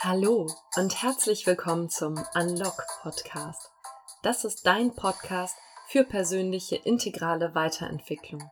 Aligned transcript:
Hallo 0.00 0.46
und 0.76 1.02
herzlich 1.02 1.44
willkommen 1.48 1.90
zum 1.90 2.24
Unlock 2.36 2.86
Podcast. 3.02 3.72
Das 4.22 4.44
ist 4.44 4.64
dein 4.64 4.94
Podcast 4.94 5.56
für 5.88 6.04
persönliche 6.04 6.76
integrale 6.76 7.52
Weiterentwicklung. 7.56 8.48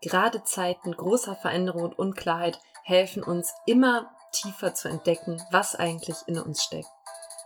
Gerade 0.00 0.42
Zeiten 0.44 0.92
großer 0.92 1.36
Veränderung 1.36 1.82
und 1.82 1.98
Unklarheit 1.98 2.58
helfen 2.82 3.22
uns 3.22 3.52
immer 3.66 4.10
tiefer 4.32 4.72
zu 4.72 4.88
entdecken, 4.88 5.38
was 5.50 5.74
eigentlich 5.74 6.16
in 6.28 6.38
uns 6.38 6.64
steckt. 6.64 6.88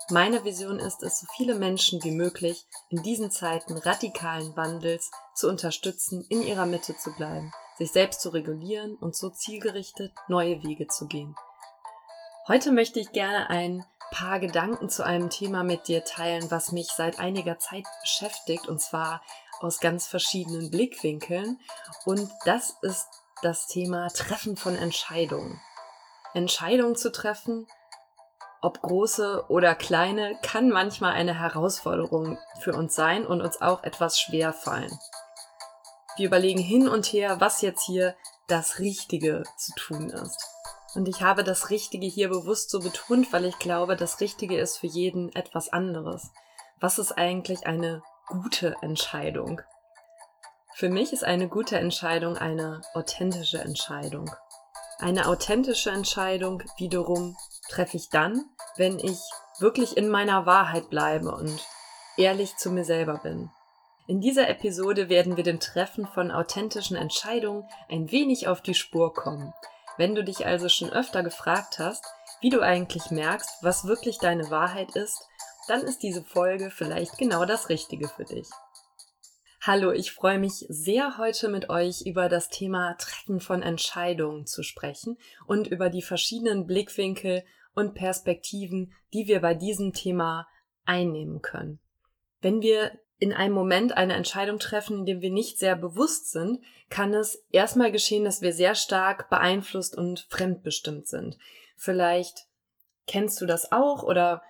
Meine 0.09 0.45
Vision 0.45 0.79
ist 0.79 1.03
es, 1.03 1.19
so 1.19 1.27
viele 1.35 1.57
Menschen 1.57 2.05
wie 2.05 2.13
möglich 2.13 2.69
in 2.89 3.03
diesen 3.03 3.33
Zeiten 3.33 3.77
radikalen 3.79 4.57
Wandels 4.57 5.11
zu 5.35 5.49
unterstützen, 5.49 6.25
in 6.29 6.41
ihrer 6.41 6.67
Mitte 6.67 6.97
zu 6.97 7.13
bleiben, 7.17 7.53
sich 7.79 7.91
selbst 7.91 8.21
zu 8.21 8.29
regulieren 8.29 8.95
und 8.95 9.17
so 9.17 9.29
zielgerichtet 9.29 10.13
neue 10.29 10.63
Wege 10.63 10.87
zu 10.87 11.09
gehen. 11.09 11.35
Heute 12.49 12.73
möchte 12.73 12.99
ich 12.99 13.13
gerne 13.13 13.51
ein 13.51 13.85
paar 14.11 14.41
Gedanken 14.41 14.89
zu 14.91 15.05
einem 15.05 15.31
Thema 15.31 15.63
mit 15.63 15.87
dir 15.87 16.05
teilen, 16.05 16.51
was 16.51 16.73
mich 16.73 16.89
seit 16.89 17.21
einiger 17.21 17.61
Zeit 17.61 17.85
beschäftigt, 18.01 18.67
und 18.67 18.81
zwar 18.81 19.23
aus 19.61 19.79
ganz 19.79 20.09
verschiedenen 20.09 20.69
Blickwinkeln. 20.69 21.61
Und 22.05 22.29
das 22.45 22.77
ist 22.83 23.07
das 23.43 23.69
Thema 23.69 24.09
Treffen 24.09 24.57
von 24.57 24.75
Entscheidungen. 24.75 25.61
Entscheidungen 26.35 26.97
zu 26.97 27.13
treffen, 27.13 27.69
ob 28.61 28.83
große 28.83 29.45
oder 29.49 29.77
kleine, 29.77 30.37
kann 30.43 30.69
manchmal 30.69 31.13
eine 31.13 31.39
Herausforderung 31.39 32.39
für 32.59 32.73
uns 32.73 32.97
sein 32.97 33.25
und 33.25 33.41
uns 33.41 33.63
auch 33.63 33.85
etwas 33.85 34.19
schwer 34.19 34.53
fallen. 34.53 34.99
Wir 36.17 36.27
überlegen 36.27 36.61
hin 36.61 36.89
und 36.89 37.07
her, 37.07 37.41
was 37.41 37.61
jetzt 37.61 37.85
hier 37.85 38.17
das 38.49 38.81
Richtige 38.81 39.45
zu 39.57 39.73
tun 39.77 40.11
ist. 40.11 40.52
Und 40.95 41.09
ich 41.09 41.23
habe 41.23 41.43
das 41.43 41.71
Richtige 41.71 42.07
hier 42.07 42.29
bewusst 42.29 42.71
so 42.71 42.81
betont, 42.81 43.33
weil 43.33 43.47
ich 43.47 43.59
glaube, 43.59 43.97
das 43.97 44.21
Richtige 44.21 44.59
ist 44.59 44.79
für 44.79 44.87
jeden 44.87 45.35
etwas 45.35 45.73
anderes. 45.73 46.31
Was 46.81 46.99
ist 46.99 47.13
eigentlich 47.13 47.67
eine 47.67 48.03
gute 48.29 48.77
Entscheidung? 48.83 49.61
Für 50.75 50.89
mich 50.89 51.13
ist 51.13 51.25
eine 51.25 51.49
gute 51.49 51.79
Entscheidung 51.79 52.37
eine 52.37 52.83
authentische 52.95 53.59
Entscheidung. 53.59 54.31
Eine 54.99 55.29
authentische 55.29 55.91
Entscheidung 55.91 56.63
wiederum 56.77 57.37
treffe 57.69 57.97
ich 57.97 58.09
dann, 58.09 58.45
wenn 58.77 58.99
ich 58.99 59.19
wirklich 59.59 59.97
in 59.97 60.09
meiner 60.09 60.47
Wahrheit 60.47 60.91
bleibe 60.91 61.35
und 61.35 61.67
ehrlich 62.17 62.57
zu 62.57 62.71
mir 62.71 62.85
selber 62.85 63.19
bin. 63.19 63.51
In 64.07 64.21
dieser 64.21 64.49
Episode 64.49 65.09
werden 65.09 65.37
wir 65.37 65.45
dem 65.45 65.61
Treffen 65.61 66.07
von 66.07 66.31
authentischen 66.31 66.97
Entscheidungen 66.97 67.65
ein 67.89 68.11
wenig 68.11 68.49
auf 68.49 68.61
die 68.61 68.75
Spur 68.75 69.15
kommen. 69.15 69.53
Wenn 70.03 70.17
du 70.17 70.25
dich 70.25 70.47
also 70.47 70.69
schon 70.69 70.91
öfter 70.91 71.23
gefragt 71.23 71.79
hast, 71.79 72.05
wie 72.41 72.51
du 72.51 72.61
eigentlich 72.61 73.13
merkst, 73.13 73.63
was 73.63 73.87
wirklich 73.87 74.19
deine 74.19 74.51
Wahrheit 74.51 74.97
ist, 74.97 75.17
dann 75.69 75.83
ist 75.83 76.03
diese 76.03 76.25
Folge 76.25 76.73
vielleicht 76.73 77.19
genau 77.19 77.45
das 77.45 77.69
Richtige 77.69 78.09
für 78.09 78.25
dich. 78.25 78.49
Hallo, 79.61 79.93
ich 79.93 80.11
freue 80.11 80.41
mich 80.41 80.67
sehr, 80.69 81.19
heute 81.19 81.49
mit 81.49 81.71
euch 81.71 82.03
über 82.05 82.29
das 82.29 82.49
Thema 82.49 82.95
Treffen 82.95 83.39
von 83.39 83.63
Entscheidungen 83.63 84.45
zu 84.45 84.65
sprechen 84.65 85.19
und 85.47 85.69
über 85.69 85.89
die 85.89 86.03
verschiedenen 86.03 86.67
Blickwinkel 86.67 87.45
und 87.77 87.95
Perspektiven, 87.95 88.93
die 89.15 89.29
wir 89.29 89.41
bei 89.41 89.55
diesem 89.55 89.93
Thema 89.93 90.49
einnehmen 90.85 91.43
können. 91.43 91.79
Wenn 92.41 92.61
wir 92.61 92.91
in 93.23 93.33
einem 93.33 93.55
Moment 93.55 93.97
eine 93.97 94.15
Entscheidung 94.15 94.59
treffen, 94.59 94.99
in 94.99 95.07
dem 95.07 95.21
wir 95.21 95.31
nicht 95.31 95.57
sehr 95.61 95.77
bewusst 95.77 96.33
sind, 96.33 96.59
kann 96.91 97.15
es 97.15 97.47
erstmal 97.53 97.93
geschehen, 97.93 98.25
dass 98.25 98.43
wir 98.43 98.53
sehr 98.53 98.75
stark 98.75 99.31
beeinflusst 99.31 99.97
und 99.97 100.27
fremdbestimmt 100.29 101.07
sind. 101.07 101.39
Vielleicht 101.77 102.49
kennst 103.07 103.41
du 103.41 103.47
das 103.47 103.71
auch 103.71 104.03
oder 104.03 104.43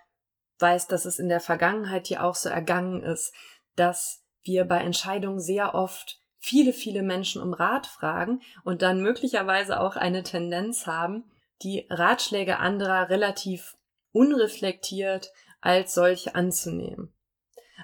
weißt, 0.59 0.91
dass 0.91 1.05
es 1.05 1.19
in 1.19 1.29
der 1.29 1.41
Vergangenheit 1.41 2.09
dir 2.09 2.25
auch 2.25 2.35
so 2.35 2.49
ergangen 2.49 3.03
ist, 3.03 3.35
dass 3.77 4.25
wir 4.43 4.65
bei 4.65 4.79
Entscheidungen 4.79 5.39
sehr 5.39 5.75
oft 5.75 6.23
viele, 6.39 6.73
viele 6.73 7.03
Menschen 7.03 7.43
um 7.43 7.53
Rat 7.53 7.87
fragen 7.87 8.41
und 8.65 8.81
dann 8.81 9.03
möglicherweise 9.03 9.81
auch 9.81 9.97
eine 9.97 10.23
Tendenz 10.23 10.87
haben, 10.87 11.31
die 11.63 11.87
Ratschläge 11.91 12.59
anderer 12.59 13.11
relativ 13.11 13.77
unreflektiert 14.13 15.31
als 15.61 15.93
solche 15.93 16.35
anzunehmen. 16.35 17.13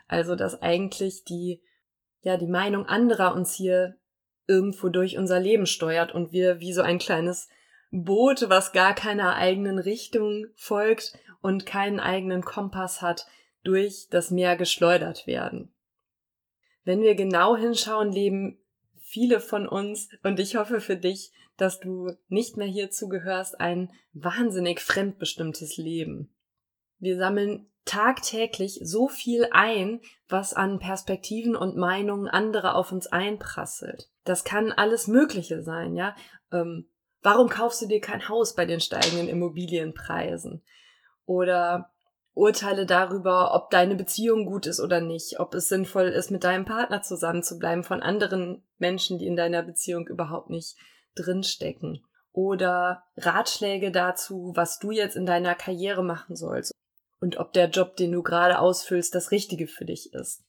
Also, 0.09 0.35
dass 0.35 0.61
eigentlich 0.63 1.25
die, 1.25 1.63
ja, 2.23 2.37
die 2.37 2.47
Meinung 2.47 2.87
anderer 2.87 3.35
uns 3.35 3.55
hier 3.55 3.97
irgendwo 4.47 4.89
durch 4.89 5.19
unser 5.19 5.39
Leben 5.39 5.67
steuert 5.67 6.13
und 6.13 6.33
wir 6.33 6.59
wie 6.61 6.73
so 6.73 6.83
ein 6.83 6.99
kleines 6.99 7.49
Boot, 7.91 8.49
was 8.49 8.73
gar 8.73 8.95
keiner 8.95 9.37
eigenen 9.37 9.79
Richtung 9.79 10.47
folgt 10.57 11.13
und 11.41 11.67
keinen 11.67 12.01
eigenen 12.01 12.43
Kompass 12.43 13.03
hat, 13.03 13.27
durch 13.63 14.09
das 14.11 14.31
Meer 14.31 14.57
geschleudert 14.57 15.27
werden. 15.27 15.73
Wenn 16.85 17.03
wir 17.03 17.15
genau 17.15 17.57
hinschauen, 17.57 18.11
leben 18.11 18.59
viele 19.01 19.41
von 19.41 19.69
uns, 19.69 20.09
und 20.23 20.41
ich 20.41 20.57
hoffe 20.57 20.81
für 20.81 20.97
dich, 20.97 21.33
dass 21.59 21.81
du 21.81 22.13
nicht 22.29 22.57
mehr 22.57 22.67
hierzu 22.67 23.09
gehörst, 23.09 23.61
ein 23.61 23.91
wahnsinnig 24.13 24.81
fremdbestimmtes 24.81 25.77
Leben. 25.77 26.31
Wir 26.99 27.17
sammeln 27.17 27.69
tagtäglich 27.89 28.81
so 28.83 29.09
viel 29.09 29.49
ein, 29.51 30.01
was 30.29 30.53
an 30.53 30.79
Perspektiven 30.79 31.57
und 31.57 31.77
Meinungen 31.77 32.29
anderer 32.29 32.75
auf 32.75 32.93
uns 32.93 33.07
einprasselt. 33.07 34.11
Das 34.25 34.45
kann 34.45 34.73
alles 34.73 35.07
Mögliche 35.07 35.63
sein, 35.63 35.97
ja. 35.97 36.15
Ähm, 36.53 36.91
warum 37.23 37.49
kaufst 37.49 37.81
du 37.81 37.87
dir 37.87 38.01
kein 38.01 38.29
Haus 38.29 38.55
bei 38.55 38.67
den 38.67 38.81
steigenden 38.81 39.29
Immobilienpreisen? 39.29 40.63
Oder 41.25 41.91
Urteile 42.35 42.85
darüber, 42.85 43.55
ob 43.55 43.71
deine 43.71 43.95
Beziehung 43.95 44.45
gut 44.45 44.67
ist 44.67 44.81
oder 44.81 45.01
nicht, 45.01 45.41
ob 45.41 45.55
es 45.55 45.69
sinnvoll 45.69 46.09
ist, 46.09 46.31
mit 46.31 46.45
deinem 46.45 46.67
Partner 46.67 47.01
zusammen 47.01 47.43
zu 47.43 47.59
bleiben 47.59 47.85
von 47.85 48.03
anderen 48.03 48.63
Menschen, 48.77 49.19
die 49.19 49.27
in 49.27 49.35
deiner 49.35 49.63
Beziehung 49.63 50.07
überhaupt 50.09 50.51
nicht 50.51 50.77
drinstecken. 51.17 52.05
Oder 52.33 53.03
Ratschläge 53.17 53.91
dazu, 53.91 54.53
was 54.55 54.79
du 54.79 54.91
jetzt 54.91 55.17
in 55.17 55.25
deiner 55.25 55.55
Karriere 55.55 56.05
machen 56.05 56.37
sollst 56.37 56.78
und 57.21 57.39
ob 57.39 57.53
der 57.53 57.69
Job, 57.69 57.97
den 57.97 58.13
du 58.13 58.23
gerade 58.23 58.59
ausfüllst, 58.59 59.15
das 59.15 59.31
Richtige 59.31 59.67
für 59.67 59.85
dich 59.85 60.13
ist. 60.13 60.45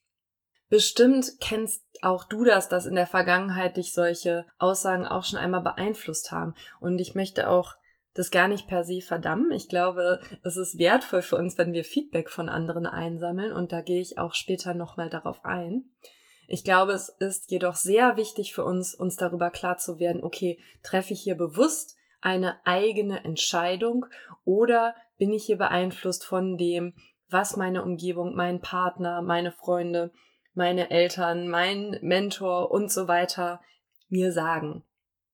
Bestimmt 0.70 1.40
kennst 1.40 1.84
auch 2.02 2.26
du 2.26 2.44
das, 2.44 2.70
dass 2.70 2.86
in 2.86 2.96
der 2.96 3.08
Vergangenheit 3.08 3.78
dich 3.78 3.92
solche 3.92 4.46
Aussagen 4.60 5.08
auch 5.08 5.24
schon 5.24 5.40
einmal 5.40 5.62
beeinflusst 5.62 6.32
haben. 6.32 6.54
Und 6.80 7.00
ich 7.00 7.16
möchte 7.16 7.50
auch 7.50 7.74
das 8.14 8.30
gar 8.32 8.48
nicht 8.48 8.68
per 8.68 8.84
se 8.84 9.02
verdammen. 9.02 9.52
Ich 9.52 9.68
glaube, 9.68 10.20
es 10.44 10.58
ist 10.58 10.78
wertvoll 10.78 11.22
für 11.22 11.38
uns, 11.38 11.58
wenn 11.58 11.74
wir 11.74 11.84
Feedback 11.84 12.30
von 12.30 12.50
anderen 12.50 12.86
einsammeln 12.86 13.52
und 13.52 13.72
da 13.72 13.82
gehe 13.82 14.02
ich 14.02 14.18
auch 14.18 14.34
später 14.34 14.74
nochmal 14.74 15.10
darauf 15.10 15.44
ein. 15.44 15.86
Ich 16.48 16.64
glaube, 16.64 16.94
es 16.94 17.10
ist 17.10 17.52
jedoch 17.52 17.76
sehr 17.76 18.18
wichtig 18.18 18.54
für 18.54 18.64
uns, 18.64 18.96
uns 18.96 19.16
darüber 19.16 19.52
klar 19.52 19.78
zu 19.78 20.00
werden, 20.00 20.24
okay, 20.24 20.60
treffe 20.82 21.14
ich 21.14 21.22
hier 21.22 21.36
bewusst 21.36 21.96
eine 22.22 22.66
eigene 22.66 23.24
Entscheidung 23.24 24.06
oder 24.46 24.96
bin 25.18 25.32
ich 25.32 25.46
hier 25.46 25.58
beeinflusst 25.58 26.26
von 26.26 26.58
dem, 26.58 26.94
was 27.30 27.58
meine 27.58 27.84
Umgebung, 27.84 28.36
mein 28.36 28.62
Partner, 28.62 29.22
meine 29.22 29.52
Freunde, 29.52 30.12
meine 30.54 30.90
Eltern, 30.90 31.48
mein 31.48 31.98
Mentor 32.02 32.72
und 32.72 32.92
so 32.92 33.08
weiter 33.08 33.62
mir 34.10 34.32
sagen. 34.32 34.84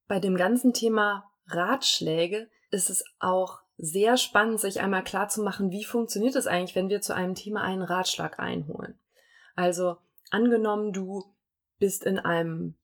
Bei 0.07 0.19
dem 0.19 0.35
ganzen 0.35 0.74
Thema 0.74 1.31
Ratschläge 1.47 2.50
ist 2.69 2.90
es 2.90 3.03
auch 3.19 3.59
sehr 3.78 4.18
spannend, 4.18 4.59
sich 4.59 4.81
einmal 4.81 5.03
klar 5.03 5.28
zu 5.28 5.41
machen, 5.44 5.72
wie 5.72 5.84
funktioniert 5.84 6.35
es 6.35 6.47
eigentlich, 6.47 6.75
wenn 6.75 6.90
wir 6.90 7.01
zu 7.01 7.13
einem 7.13 7.35
Thema 7.35 7.62
einen 7.62 7.81
Ratschlag 7.81 8.39
einholen. 8.39 9.00
Also 9.56 9.98
angenommen, 10.31 10.94
du 10.94 11.24
bist 11.80 12.06
in 12.06 12.19
einem 12.19 12.75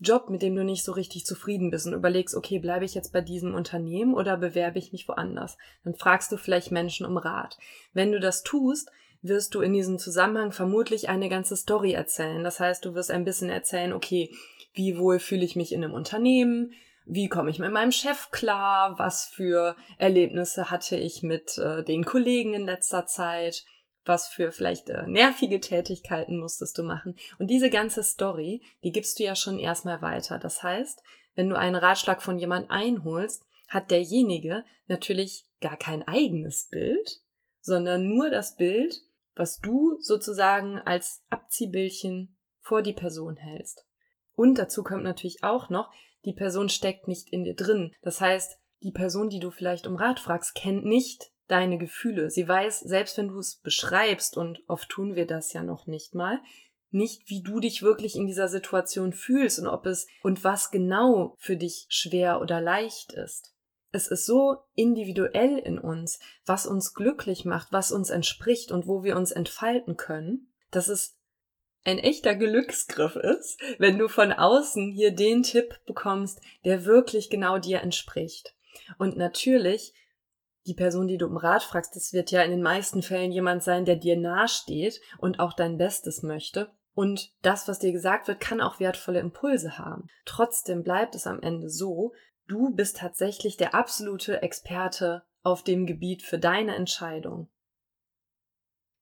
Job, 0.00 0.30
mit 0.30 0.42
dem 0.42 0.54
du 0.54 0.64
nicht 0.64 0.84
so 0.84 0.92
richtig 0.92 1.26
zufrieden 1.26 1.70
bist 1.70 1.86
und 1.86 1.92
überlegst, 1.92 2.36
okay, 2.36 2.58
bleibe 2.58 2.84
ich 2.84 2.94
jetzt 2.94 3.12
bei 3.12 3.20
diesem 3.20 3.54
Unternehmen 3.54 4.14
oder 4.14 4.36
bewerbe 4.36 4.78
ich 4.78 4.92
mich 4.92 5.08
woanders? 5.08 5.58
Dann 5.84 5.94
fragst 5.94 6.30
du 6.30 6.36
vielleicht 6.36 6.70
Menschen 6.70 7.04
um 7.04 7.16
Rat. 7.16 7.58
Wenn 7.92 8.12
du 8.12 8.20
das 8.20 8.42
tust, 8.44 8.90
wirst 9.22 9.54
du 9.54 9.60
in 9.60 9.72
diesem 9.72 9.98
Zusammenhang 9.98 10.52
vermutlich 10.52 11.08
eine 11.08 11.28
ganze 11.28 11.56
Story 11.56 11.92
erzählen. 11.92 12.44
Das 12.44 12.60
heißt, 12.60 12.84
du 12.84 12.94
wirst 12.94 13.10
ein 13.10 13.24
bisschen 13.24 13.50
erzählen, 13.50 13.92
okay, 13.92 14.30
wie 14.74 14.98
wohl 14.98 15.18
fühle 15.18 15.44
ich 15.44 15.56
mich 15.56 15.72
in 15.72 15.82
einem 15.82 15.94
Unternehmen? 15.94 16.72
Wie 17.04 17.28
komme 17.28 17.50
ich 17.50 17.58
mit 17.58 17.72
meinem 17.72 17.90
Chef 17.90 18.30
klar? 18.30 18.98
Was 18.98 19.24
für 19.24 19.74
Erlebnisse 19.96 20.70
hatte 20.70 20.96
ich 20.96 21.22
mit 21.22 21.58
äh, 21.58 21.82
den 21.82 22.04
Kollegen 22.04 22.54
in 22.54 22.66
letzter 22.66 23.06
Zeit? 23.06 23.64
Was 24.08 24.28
für 24.28 24.50
vielleicht 24.50 24.88
äh, 24.88 25.06
nervige 25.06 25.60
Tätigkeiten 25.60 26.38
musstest 26.38 26.78
du 26.78 26.82
machen. 26.82 27.14
Und 27.38 27.48
diese 27.48 27.70
ganze 27.70 28.02
Story, 28.02 28.62
die 28.82 28.90
gibst 28.90 29.18
du 29.18 29.24
ja 29.24 29.36
schon 29.36 29.58
erstmal 29.58 30.02
weiter. 30.02 30.38
Das 30.38 30.62
heißt, 30.62 31.02
wenn 31.34 31.48
du 31.48 31.56
einen 31.56 31.76
Ratschlag 31.76 32.22
von 32.22 32.38
jemand 32.38 32.70
einholst, 32.70 33.44
hat 33.68 33.90
derjenige 33.90 34.64
natürlich 34.86 35.46
gar 35.60 35.76
kein 35.76 36.02
eigenes 36.08 36.68
Bild, 36.68 37.20
sondern 37.60 38.08
nur 38.08 38.30
das 38.30 38.56
Bild, 38.56 39.02
was 39.36 39.60
du 39.60 39.98
sozusagen 40.00 40.78
als 40.78 41.22
Abziehbildchen 41.30 42.36
vor 42.60 42.82
die 42.82 42.94
Person 42.94 43.36
hältst. 43.36 43.86
Und 44.34 44.58
dazu 44.58 44.82
kommt 44.82 45.04
natürlich 45.04 45.44
auch 45.44 45.68
noch, 45.68 45.90
die 46.24 46.32
Person 46.32 46.68
steckt 46.68 47.08
nicht 47.08 47.30
in 47.30 47.44
dir 47.44 47.54
drin. 47.54 47.94
Das 48.02 48.20
heißt, 48.20 48.58
die 48.82 48.92
Person, 48.92 49.28
die 49.28 49.40
du 49.40 49.50
vielleicht 49.50 49.86
um 49.86 49.96
Rat 49.96 50.20
fragst, 50.20 50.54
kennt 50.54 50.84
nicht 50.84 51.30
deine 51.48 51.78
Gefühle. 51.78 52.30
Sie 52.30 52.46
weiß, 52.46 52.80
selbst 52.80 53.18
wenn 53.18 53.28
du 53.28 53.38
es 53.38 53.56
beschreibst, 53.56 54.36
und 54.36 54.62
oft 54.68 54.88
tun 54.88 55.16
wir 55.16 55.26
das 55.26 55.52
ja 55.52 55.62
noch 55.62 55.86
nicht 55.86 56.14
mal, 56.14 56.40
nicht, 56.90 57.28
wie 57.28 57.42
du 57.42 57.60
dich 57.60 57.82
wirklich 57.82 58.16
in 58.16 58.26
dieser 58.26 58.48
Situation 58.48 59.12
fühlst 59.12 59.58
und 59.58 59.66
ob 59.66 59.86
es 59.86 60.06
und 60.22 60.44
was 60.44 60.70
genau 60.70 61.34
für 61.38 61.56
dich 61.56 61.86
schwer 61.90 62.40
oder 62.40 62.60
leicht 62.60 63.12
ist. 63.12 63.54
Es 63.90 64.08
ist 64.08 64.26
so 64.26 64.56
individuell 64.74 65.58
in 65.58 65.78
uns, 65.78 66.20
was 66.44 66.66
uns 66.66 66.94
glücklich 66.94 67.44
macht, 67.44 67.72
was 67.72 67.90
uns 67.90 68.10
entspricht 68.10 68.70
und 68.70 68.86
wo 68.86 69.02
wir 69.02 69.16
uns 69.16 69.32
entfalten 69.32 69.96
können, 69.96 70.52
dass 70.70 70.88
es 70.88 71.16
ein 71.84 71.98
echter 71.98 72.34
Glücksgriff 72.34 73.16
ist, 73.16 73.60
wenn 73.78 73.98
du 73.98 74.08
von 74.08 74.32
außen 74.32 74.92
hier 74.92 75.12
den 75.12 75.42
Tipp 75.42 75.80
bekommst, 75.86 76.40
der 76.64 76.84
wirklich 76.84 77.30
genau 77.30 77.58
dir 77.58 77.80
entspricht. 77.80 78.54
Und 78.98 79.16
natürlich, 79.16 79.94
die 80.68 80.74
Person, 80.74 81.08
die 81.08 81.16
du 81.16 81.26
um 81.26 81.36
Rat 81.36 81.62
fragst, 81.62 81.96
das 81.96 82.12
wird 82.12 82.30
ja 82.30 82.42
in 82.42 82.50
den 82.50 82.62
meisten 82.62 83.02
Fällen 83.02 83.32
jemand 83.32 83.62
sein, 83.62 83.84
der 83.84 83.96
dir 83.96 84.16
nahesteht 84.16 85.00
und 85.18 85.40
auch 85.40 85.54
dein 85.54 85.78
Bestes 85.78 86.22
möchte. 86.22 86.70
Und 86.94 87.32
das, 87.42 87.68
was 87.68 87.78
dir 87.78 87.92
gesagt 87.92 88.28
wird, 88.28 88.40
kann 88.40 88.60
auch 88.60 88.80
wertvolle 88.80 89.20
Impulse 89.20 89.78
haben. 89.78 90.08
Trotzdem 90.24 90.82
bleibt 90.82 91.14
es 91.14 91.26
am 91.26 91.40
Ende 91.40 91.70
so, 91.70 92.12
du 92.46 92.74
bist 92.74 92.98
tatsächlich 92.98 93.56
der 93.56 93.74
absolute 93.74 94.42
Experte 94.42 95.22
auf 95.42 95.62
dem 95.62 95.86
Gebiet 95.86 96.22
für 96.22 96.38
deine 96.38 96.74
Entscheidung. 96.74 97.48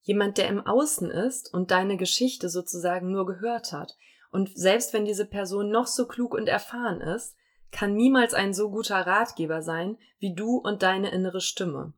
Jemand, 0.03 0.39
der 0.39 0.49
im 0.49 0.65
Außen 0.65 1.11
ist 1.11 1.53
und 1.53 1.71
deine 1.71 1.97
Geschichte 1.97 2.49
sozusagen 2.49 3.11
nur 3.11 3.27
gehört 3.27 3.73
hat. 3.73 3.97
Und 4.31 4.57
selbst 4.57 4.93
wenn 4.93 5.05
diese 5.05 5.27
Person 5.27 5.71
noch 5.71 5.87
so 5.87 6.07
klug 6.07 6.35
und 6.35 6.49
erfahren 6.49 7.01
ist, 7.01 7.36
kann 7.71 7.95
niemals 7.95 8.35
ein 8.35 8.55
so 8.55 8.71
guter 8.71 9.07
Ratgeber 9.07 9.63
sein 9.63 9.99
wie 10.19 10.35
du 10.35 10.57
und 10.57 10.83
deine 10.83 11.11
innere 11.11 11.41
Stimme. 11.41 11.93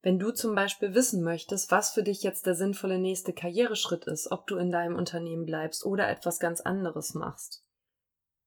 Wenn 0.00 0.18
du 0.18 0.30
zum 0.30 0.54
Beispiel 0.54 0.94
wissen 0.94 1.24
möchtest, 1.24 1.70
was 1.70 1.92
für 1.92 2.02
dich 2.02 2.22
jetzt 2.22 2.46
der 2.46 2.54
sinnvolle 2.54 2.98
nächste 2.98 3.32
Karriereschritt 3.32 4.04
ist, 4.04 4.30
ob 4.30 4.46
du 4.46 4.56
in 4.56 4.70
deinem 4.70 4.94
Unternehmen 4.94 5.44
bleibst 5.44 5.84
oder 5.84 6.08
etwas 6.08 6.38
ganz 6.38 6.60
anderes 6.60 7.14
machst, 7.14 7.64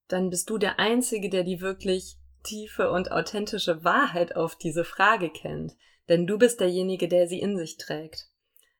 dann 0.08 0.30
bist 0.30 0.50
du 0.50 0.58
der 0.58 0.80
Einzige, 0.80 1.30
der 1.30 1.44
die 1.44 1.62
wirklich 1.62 2.18
tiefe 2.44 2.90
und 2.92 3.12
authentische 3.12 3.84
Wahrheit 3.84 4.36
auf 4.36 4.56
diese 4.56 4.84
Frage 4.84 5.30
kennt, 5.30 5.76
denn 6.10 6.26
du 6.26 6.38
bist 6.38 6.60
derjenige, 6.60 7.08
der 7.08 7.28
sie 7.28 7.40
in 7.40 7.58
sich 7.58 7.78
trägt. 7.78 8.30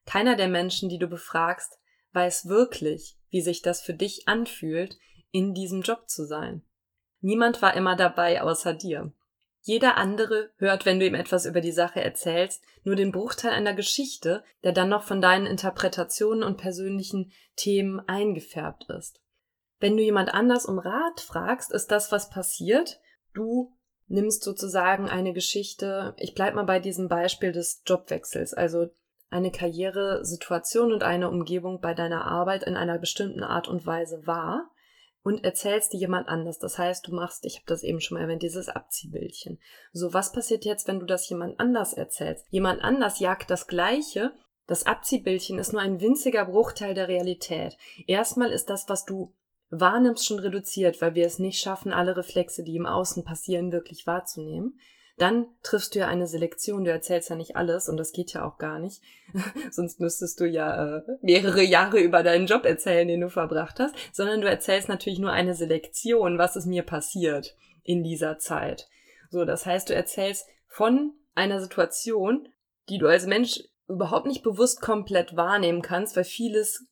Keiner 0.06 0.36
der 0.36 0.48
Menschen, 0.48 0.88
die 0.88 0.98
du 0.98 1.06
befragst, 1.06 1.78
weiß 2.12 2.46
wirklich, 2.46 3.16
wie 3.30 3.40
sich 3.40 3.62
das 3.62 3.80
für 3.80 3.94
dich 3.94 4.26
anfühlt, 4.26 4.98
in 5.30 5.54
diesem 5.54 5.82
Job 5.82 6.08
zu 6.08 6.26
sein. 6.26 6.62
Niemand 7.22 7.62
war 7.62 7.74
immer 7.74 7.96
dabei 7.96 8.42
außer 8.42 8.74
dir. 8.74 9.12
Jeder 9.62 9.96
andere 9.96 10.50
hört, 10.56 10.84
wenn 10.84 10.98
du 10.98 11.06
ihm 11.06 11.14
etwas 11.14 11.46
über 11.46 11.60
die 11.60 11.70
Sache 11.70 12.02
erzählst, 12.02 12.64
nur 12.82 12.96
den 12.96 13.12
Bruchteil 13.12 13.52
einer 13.52 13.74
Geschichte, 13.74 14.42
der 14.64 14.72
dann 14.72 14.88
noch 14.88 15.04
von 15.04 15.20
deinen 15.20 15.46
Interpretationen 15.46 16.42
und 16.42 16.56
persönlichen 16.56 17.30
Themen 17.54 18.00
eingefärbt 18.08 18.90
ist. 18.90 19.20
Wenn 19.78 19.96
du 19.96 20.02
jemand 20.02 20.34
anders 20.34 20.66
um 20.66 20.80
Rat 20.80 21.20
fragst, 21.20 21.70
ist 21.72 21.92
das, 21.92 22.10
was 22.10 22.28
passiert. 22.28 23.00
Du 23.34 23.72
nimmst 24.08 24.42
sozusagen 24.42 25.08
eine 25.08 25.32
Geschichte, 25.32 26.14
ich 26.18 26.34
bleib 26.34 26.54
mal 26.54 26.64
bei 26.64 26.80
diesem 26.80 27.08
Beispiel 27.08 27.52
des 27.52 27.82
Jobwechsels, 27.86 28.52
also 28.52 28.88
eine 29.30 29.52
Karrieresituation 29.52 30.92
und 30.92 31.04
eine 31.04 31.30
Umgebung 31.30 31.80
bei 31.80 31.94
deiner 31.94 32.26
Arbeit 32.26 32.64
in 32.64 32.76
einer 32.76 32.98
bestimmten 32.98 33.44
Art 33.44 33.68
und 33.68 33.86
Weise 33.86 34.26
wahr 34.26 34.71
und 35.22 35.44
erzählst 35.44 35.92
dir 35.92 36.00
jemand 36.00 36.28
anders. 36.28 36.58
Das 36.58 36.78
heißt, 36.78 37.06
du 37.06 37.14
machst, 37.14 37.44
ich 37.44 37.56
habe 37.56 37.66
das 37.66 37.82
eben 37.82 38.00
schon 38.00 38.16
mal 38.16 38.22
erwähnt, 38.22 38.42
dieses 38.42 38.68
Abziehbildchen. 38.68 39.58
So, 39.92 40.12
was 40.12 40.32
passiert 40.32 40.64
jetzt, 40.64 40.88
wenn 40.88 41.00
du 41.00 41.06
das 41.06 41.28
jemand 41.28 41.60
anders 41.60 41.92
erzählst? 41.92 42.46
Jemand 42.50 42.82
anders 42.82 43.20
jagt 43.20 43.50
das 43.50 43.66
Gleiche. 43.66 44.32
Das 44.66 44.86
Abziehbildchen 44.86 45.58
ist 45.58 45.72
nur 45.72 45.82
ein 45.82 46.00
winziger 46.00 46.46
Bruchteil 46.46 46.94
der 46.94 47.08
Realität. 47.08 47.76
Erstmal 48.06 48.50
ist 48.50 48.70
das, 48.70 48.88
was 48.88 49.04
du 49.04 49.32
wahrnimmst, 49.70 50.26
schon 50.26 50.38
reduziert, 50.38 51.00
weil 51.00 51.14
wir 51.14 51.26
es 51.26 51.38
nicht 51.38 51.60
schaffen, 51.60 51.92
alle 51.92 52.16
Reflexe, 52.16 52.62
die 52.62 52.76
im 52.76 52.86
Außen 52.86 53.24
passieren, 53.24 53.72
wirklich 53.72 54.06
wahrzunehmen. 54.06 54.78
Dann 55.22 55.46
triffst 55.62 55.94
du 55.94 56.00
ja 56.00 56.08
eine 56.08 56.26
Selektion, 56.26 56.82
du 56.82 56.90
erzählst 56.90 57.30
ja 57.30 57.36
nicht 57.36 57.54
alles 57.54 57.88
und 57.88 57.96
das 57.96 58.10
geht 58.10 58.32
ja 58.32 58.44
auch 58.44 58.58
gar 58.58 58.80
nicht. 58.80 59.00
Sonst 59.70 60.00
müsstest 60.00 60.40
du 60.40 60.46
ja 60.48 60.96
äh, 60.96 61.02
mehrere 61.20 61.62
Jahre 61.62 62.00
über 62.00 62.24
deinen 62.24 62.48
Job 62.48 62.64
erzählen, 62.64 63.06
den 63.06 63.20
du 63.20 63.30
verbracht 63.30 63.78
hast, 63.78 63.94
sondern 64.12 64.40
du 64.40 64.48
erzählst 64.48 64.88
natürlich 64.88 65.20
nur 65.20 65.30
eine 65.30 65.54
Selektion, 65.54 66.38
was 66.38 66.56
ist 66.56 66.66
mir 66.66 66.82
passiert 66.82 67.54
in 67.84 68.02
dieser 68.02 68.40
Zeit. 68.40 68.88
So, 69.30 69.44
das 69.44 69.64
heißt, 69.64 69.90
du 69.90 69.94
erzählst 69.94 70.48
von 70.66 71.12
einer 71.36 71.60
Situation, 71.60 72.48
die 72.88 72.98
du 72.98 73.06
als 73.06 73.26
Mensch 73.26 73.60
überhaupt 73.86 74.26
nicht 74.26 74.42
bewusst 74.42 74.80
komplett 74.80 75.36
wahrnehmen 75.36 75.82
kannst, 75.82 76.16
weil 76.16 76.24
vieles 76.24 76.84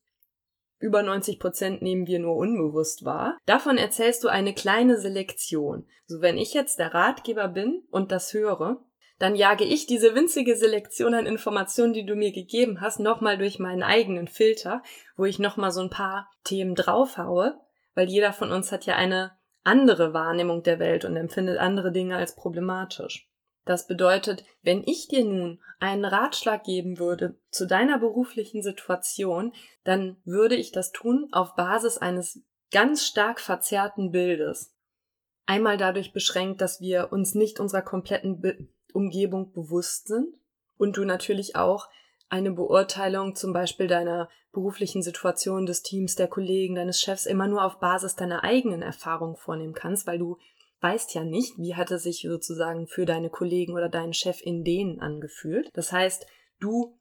über 0.81 1.03
90 1.03 1.39
Prozent 1.39 1.83
nehmen 1.83 2.07
wir 2.07 2.19
nur 2.19 2.37
unbewusst 2.37 3.05
wahr. 3.05 3.39
Davon 3.47 3.79
erzählst 3.79 4.25
du 4.25 4.29
eine 4.29 4.55
kleine 4.55 4.99
Selektion. 4.99 5.87
So, 6.07 6.21
wenn 6.21 6.39
ich 6.39 6.55
jetzt 6.55 6.79
der 6.79 6.95
Ratgeber 6.95 7.49
bin 7.49 7.85
und 7.91 8.11
das 8.11 8.33
höre, 8.33 8.83
dann 9.19 9.37
jage 9.37 9.65
ich 9.65 9.87
diese 9.87 10.15
winzige 10.15 10.57
Selektion 10.57 11.13
an 11.13 11.27
Informationen, 11.27 11.93
die 11.93 12.07
du 12.07 12.17
mir 12.17 12.33
gegeben 12.33 12.81
hast, 12.81 12.99
nochmal 12.99 13.37
durch 13.37 13.59
meinen 13.59 13.83
eigenen 13.83 14.27
Filter, 14.27 14.83
wo 15.17 15.27
ich 15.27 15.39
nochmal 15.39 15.71
so 15.71 15.83
ein 15.83 15.91
paar 15.91 16.31
Themen 16.43 16.75
draufhaue, 16.75 17.61
weil 17.95 18.09
jeder 18.09 18.33
von 18.33 18.51
uns 18.51 18.73
hat 18.73 18.87
ja 18.87 18.97
eine 18.97 19.33
andere 19.63 20.15
Wahrnehmung 20.15 20.63
der 20.63 20.79
Welt 20.79 21.05
und 21.05 21.17
empfindet 21.17 21.59
andere 21.59 21.93
Dinge 21.93 22.17
als 22.17 22.35
problematisch. 22.35 23.30
Das 23.71 23.87
bedeutet, 23.87 24.45
wenn 24.63 24.83
ich 24.85 25.07
dir 25.07 25.25
nun 25.25 25.61
einen 25.79 26.05
Ratschlag 26.05 26.65
geben 26.65 26.99
würde 26.99 27.37
zu 27.53 27.69
deiner 27.69 28.01
beruflichen 28.01 28.65
Situation, 28.65 29.53
dann 29.85 30.17
würde 30.25 30.57
ich 30.57 30.73
das 30.73 30.91
tun 30.91 31.29
auf 31.31 31.55
Basis 31.55 31.97
eines 31.97 32.43
ganz 32.73 33.07
stark 33.07 33.39
verzerrten 33.39 34.11
Bildes. 34.11 34.75
Einmal 35.47 35.77
dadurch 35.77 36.13
beschränkt, 36.13 36.61
dass 36.61 36.81
wir 36.81 37.13
uns 37.13 37.37
nicht 37.37 37.61
unserer 37.61 37.83
kompletten 37.83 38.41
Be 38.41 38.67
Umgebung 38.93 39.53
bewusst 39.53 40.09
sind 40.09 40.35
und 40.77 40.97
du 40.97 41.05
natürlich 41.05 41.55
auch 41.55 41.89
eine 42.29 42.51
Beurteilung 42.51 43.37
zum 43.37 43.53
Beispiel 43.53 43.87
deiner 43.87 44.29
beruflichen 44.51 45.01
Situation, 45.01 45.65
des 45.65 45.85
Teams, 45.85 46.17
der 46.17 46.27
Kollegen, 46.27 46.75
deines 46.75 47.01
Chefs 47.01 47.25
immer 47.25 47.47
nur 47.47 47.65
auf 47.65 47.79
Basis 47.79 48.17
deiner 48.17 48.43
eigenen 48.43 48.83
Erfahrung 48.83 49.37
vornehmen 49.37 49.75
kannst, 49.75 50.09
weil 50.09 50.19
du 50.19 50.39
weißt 50.81 51.15
ja 51.15 51.25
nicht, 51.25 51.59
wie 51.59 51.75
hat 51.75 51.91
es 51.91 52.05
sich 52.05 52.23
sozusagen 52.23 52.87
für 52.87 53.05
deine 53.05 53.31
Kollegen 53.31 53.75
oder 53.75 53.89
deinen 53.89 54.15
Chef 54.15 54.41
in 54.43 54.65
denen 54.65 55.01
angefühlt. 55.01 55.71
Das 55.75 55.93
heißt, 55.93 56.27
du 56.59 56.99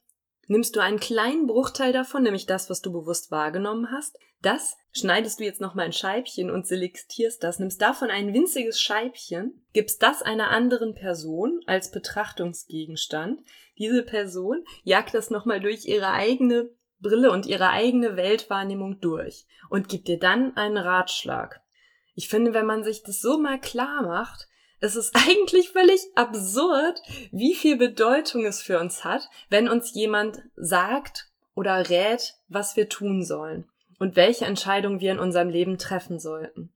nimmst 0.48 0.76
du 0.76 0.82
einen 0.82 1.00
kleinen 1.00 1.48
Bruchteil 1.48 1.94
davon, 1.94 2.24
nämlich 2.24 2.46
das, 2.46 2.70
was 2.70 2.82
du 2.82 2.92
bewusst 2.92 3.32
wahrgenommen 3.32 3.92
hast. 3.92 4.18
Das 4.42 4.78
schneidest 4.92 5.40
du 5.40 5.44
jetzt 5.44 5.62
nochmal 5.62 5.86
in 5.86 5.94
Scheibchen 5.94 6.50
und 6.50 6.66
selektierst 6.66 7.44
das, 7.44 7.60
nimmst 7.60 7.82
davon 7.82 8.10
ein 8.10 8.34
winziges 8.34 8.82
Scheibchen, 8.82 9.66
gibst 9.74 10.02
das 10.02 10.22
einer 10.22 10.50
anderen 10.50 10.96
Person 10.96 11.62
als 11.68 11.92
Betrachtungsgegenstand. 11.92 13.42
Diese 13.78 14.04
Person 14.04 14.64
jagt 14.84 15.14
das 15.14 15.30
nochmal 15.30 15.60
durch 15.60 15.86
ihre 15.86 16.12
eigene 16.12 16.70
Brille 17.00 17.32
und 17.32 17.46
ihre 17.46 17.70
eigene 17.70 18.16
Weltwahrnehmung 18.16 19.00
durch 19.00 19.46
und 19.70 19.88
gibt 19.88 20.08
dir 20.08 20.20
dann 20.20 20.56
einen 20.58 20.78
Ratschlag. 20.78 21.62
Ich 22.16 22.30
finde, 22.30 22.54
wenn 22.54 22.66
man 22.66 22.84
sich 22.84 23.04
das 23.04 23.22
so 23.22 23.38
mal 23.38 23.60
klar 23.60 24.04
macht, 24.04 24.48
es 24.80 24.96
ist 24.96 25.16
eigentlich 25.28 25.70
völlig 25.70 26.02
absurd, 26.16 27.02
wie 27.32 27.56
viel 27.56 27.78
Bedeutung 27.78 28.46
es 28.46 28.62
für 28.62 28.80
uns 28.80 29.04
hat, 29.04 29.30
wenn 29.50 29.70
uns 29.70 29.94
jemand 29.94 30.42
sagt 30.56 31.30
oder 31.56 31.90
rät, 31.90 32.36
was 32.48 32.76
wir 32.76 32.90
tun 32.90 33.24
sollen 33.24 33.68
und 34.00 34.16
welche 34.16 34.46
Entscheidung 34.46 35.00
wir 35.00 35.12
in 35.12 35.20
unserem 35.20 35.50
Leben 35.50 35.78
treffen 35.78 36.20
sollten. 36.20 36.72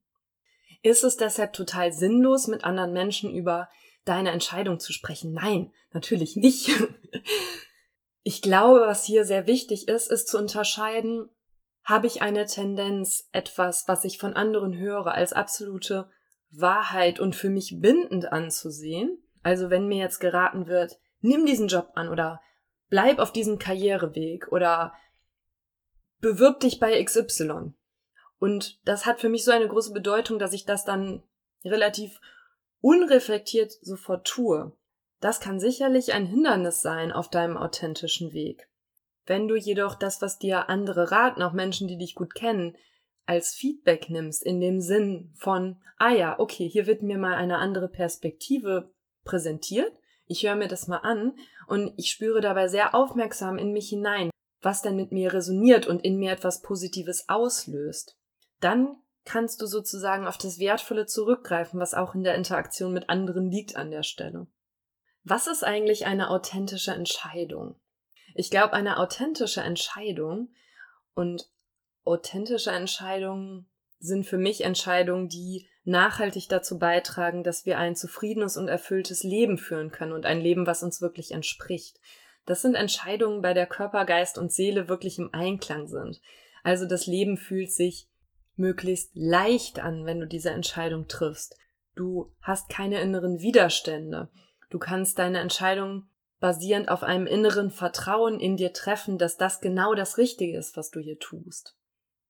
Ist 0.82 1.02
es 1.02 1.16
deshalb 1.16 1.54
total 1.54 1.92
sinnlos, 1.92 2.46
mit 2.46 2.64
anderen 2.64 2.92
Menschen 2.92 3.34
über 3.34 3.70
deine 4.04 4.32
Entscheidung 4.32 4.78
zu 4.78 4.92
sprechen? 4.92 5.32
Nein, 5.32 5.72
natürlich 5.92 6.36
nicht. 6.36 6.70
Ich 8.26 8.40
glaube, 8.40 8.80
was 8.80 9.04
hier 9.04 9.26
sehr 9.26 9.46
wichtig 9.46 9.86
ist, 9.86 10.10
ist 10.10 10.28
zu 10.28 10.38
unterscheiden, 10.38 11.28
habe 11.84 12.06
ich 12.06 12.22
eine 12.22 12.46
Tendenz, 12.46 13.28
etwas, 13.32 13.86
was 13.86 14.04
ich 14.04 14.18
von 14.18 14.34
anderen 14.34 14.76
höre, 14.76 15.14
als 15.14 15.32
absolute 15.32 16.08
Wahrheit 16.50 17.20
und 17.20 17.36
für 17.36 17.50
mich 17.50 17.80
bindend 17.80 18.32
anzusehen. 18.32 19.22
Also 19.42 19.70
wenn 19.70 19.86
mir 19.86 19.98
jetzt 19.98 20.18
geraten 20.18 20.66
wird, 20.66 20.98
nimm 21.20 21.44
diesen 21.44 21.68
Job 21.68 21.92
an 21.94 22.08
oder 22.08 22.40
bleib 22.88 23.18
auf 23.18 23.32
diesem 23.32 23.58
Karriereweg 23.58 24.50
oder 24.50 24.94
bewirb 26.20 26.60
dich 26.60 26.80
bei 26.80 27.02
XY. 27.02 27.74
Und 28.38 28.80
das 28.86 29.04
hat 29.04 29.20
für 29.20 29.28
mich 29.28 29.44
so 29.44 29.50
eine 29.50 29.68
große 29.68 29.92
Bedeutung, 29.92 30.38
dass 30.38 30.52
ich 30.52 30.64
das 30.64 30.84
dann 30.84 31.22
relativ 31.64 32.20
unreflektiert 32.80 33.72
sofort 33.82 34.26
tue. 34.26 34.72
Das 35.20 35.40
kann 35.40 35.60
sicherlich 35.60 36.12
ein 36.12 36.26
Hindernis 36.26 36.82
sein 36.82 37.12
auf 37.12 37.28
deinem 37.30 37.56
authentischen 37.56 38.32
Weg. 38.32 38.68
Wenn 39.26 39.48
du 39.48 39.56
jedoch 39.56 39.94
das, 39.94 40.20
was 40.20 40.38
dir 40.38 40.68
andere 40.68 41.10
raten, 41.10 41.42
auch 41.42 41.52
Menschen, 41.52 41.88
die 41.88 41.98
dich 41.98 42.14
gut 42.14 42.34
kennen, 42.34 42.76
als 43.26 43.54
Feedback 43.54 44.10
nimmst, 44.10 44.44
in 44.44 44.60
dem 44.60 44.80
Sinn 44.80 45.32
von, 45.34 45.80
ah 45.98 46.10
ja, 46.10 46.38
okay, 46.38 46.68
hier 46.68 46.86
wird 46.86 47.02
mir 47.02 47.18
mal 47.18 47.34
eine 47.34 47.58
andere 47.58 47.88
Perspektive 47.88 48.92
präsentiert, 49.24 49.92
ich 50.26 50.46
höre 50.46 50.56
mir 50.56 50.68
das 50.68 50.88
mal 50.88 50.98
an 50.98 51.36
und 51.66 51.92
ich 51.96 52.10
spüre 52.10 52.40
dabei 52.40 52.68
sehr 52.68 52.94
aufmerksam 52.94 53.58
in 53.58 53.72
mich 53.72 53.88
hinein, 53.88 54.30
was 54.60 54.82
denn 54.82 54.96
mit 54.96 55.12
mir 55.12 55.32
resoniert 55.32 55.86
und 55.86 56.02
in 56.02 56.18
mir 56.18 56.32
etwas 56.32 56.62
Positives 56.62 57.28
auslöst. 57.28 58.16
Dann 58.60 58.96
kannst 59.24 59.60
du 59.60 59.66
sozusagen 59.66 60.26
auf 60.26 60.38
das 60.38 60.58
Wertvolle 60.58 61.06
zurückgreifen, 61.06 61.80
was 61.80 61.94
auch 61.94 62.14
in 62.14 62.24
der 62.24 62.34
Interaktion 62.34 62.92
mit 62.92 63.08
anderen 63.08 63.50
liegt 63.50 63.76
an 63.76 63.90
der 63.90 64.02
Stelle. 64.02 64.46
Was 65.22 65.46
ist 65.46 65.64
eigentlich 65.64 66.06
eine 66.06 66.30
authentische 66.30 66.92
Entscheidung? 66.92 67.76
Ich 68.34 68.50
glaube, 68.50 68.72
eine 68.74 68.98
authentische 68.98 69.60
Entscheidung 69.60 70.48
und 71.14 71.48
authentische 72.04 72.72
Entscheidungen 72.72 73.66
sind 74.00 74.26
für 74.26 74.38
mich 74.38 74.64
Entscheidungen, 74.64 75.28
die 75.28 75.66
nachhaltig 75.84 76.48
dazu 76.48 76.78
beitragen, 76.78 77.42
dass 77.42 77.64
wir 77.64 77.78
ein 77.78 77.96
zufriedenes 77.96 78.56
und 78.56 78.68
erfülltes 78.68 79.22
Leben 79.22 79.56
führen 79.56 79.90
können 79.90 80.12
und 80.12 80.26
ein 80.26 80.40
Leben, 80.40 80.66
was 80.66 80.82
uns 80.82 81.00
wirklich 81.00 81.32
entspricht. 81.32 82.00
Das 82.46 82.60
sind 82.60 82.74
Entscheidungen, 82.74 83.40
bei 83.40 83.54
der 83.54 83.66
Körper, 83.66 84.04
Geist 84.04 84.36
und 84.36 84.52
Seele 84.52 84.88
wirklich 84.88 85.18
im 85.18 85.32
Einklang 85.32 85.86
sind. 85.86 86.20
Also 86.62 86.86
das 86.86 87.06
Leben 87.06 87.36
fühlt 87.36 87.70
sich 87.70 88.08
möglichst 88.56 89.10
leicht 89.14 89.80
an, 89.80 90.06
wenn 90.06 90.20
du 90.20 90.26
diese 90.26 90.50
Entscheidung 90.50 91.08
triffst. 91.08 91.56
Du 91.94 92.32
hast 92.42 92.68
keine 92.68 93.00
inneren 93.00 93.40
Widerstände. 93.40 94.28
Du 94.70 94.78
kannst 94.78 95.18
deine 95.18 95.40
Entscheidung 95.40 96.08
basierend 96.44 96.90
auf 96.90 97.02
einem 97.02 97.26
inneren 97.26 97.70
Vertrauen 97.70 98.38
in 98.38 98.58
dir 98.58 98.74
treffen, 98.74 99.16
dass 99.16 99.38
das 99.38 99.62
genau 99.62 99.94
das 99.94 100.18
Richtige 100.18 100.58
ist, 100.58 100.76
was 100.76 100.90
du 100.90 101.00
hier 101.00 101.18
tust. 101.18 101.74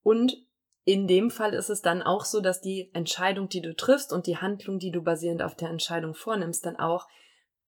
Und 0.04 0.36
in 0.84 1.08
dem 1.08 1.32
Fall 1.32 1.52
ist 1.52 1.68
es 1.68 1.82
dann 1.82 2.00
auch 2.00 2.24
so, 2.24 2.40
dass 2.40 2.60
die 2.60 2.94
Entscheidung, 2.94 3.48
die 3.48 3.60
du 3.60 3.74
triffst 3.74 4.12
und 4.12 4.28
die 4.28 4.36
Handlung, 4.36 4.78
die 4.78 4.92
du 4.92 5.02
basierend 5.02 5.42
auf 5.42 5.56
der 5.56 5.68
Entscheidung 5.68 6.14
vornimmst, 6.14 6.64
dann 6.64 6.76
auch 6.76 7.08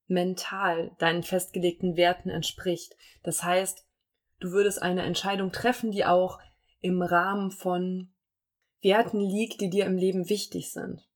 mental 0.06 0.92
deinen 1.00 1.24
festgelegten 1.24 1.96
Werten 1.96 2.30
entspricht. 2.30 2.94
Das 3.24 3.42
heißt, 3.42 3.84
du 4.38 4.52
würdest 4.52 4.80
eine 4.80 5.02
Entscheidung 5.02 5.50
treffen, 5.50 5.90
die 5.90 6.04
auch 6.04 6.38
im 6.78 7.02
Rahmen 7.02 7.50
von 7.50 8.14
Werten 8.82 9.18
liegt, 9.18 9.60
die 9.60 9.68
dir 9.68 9.86
im 9.86 9.96
Leben 9.96 10.28
wichtig 10.28 10.70
sind. 10.70 11.08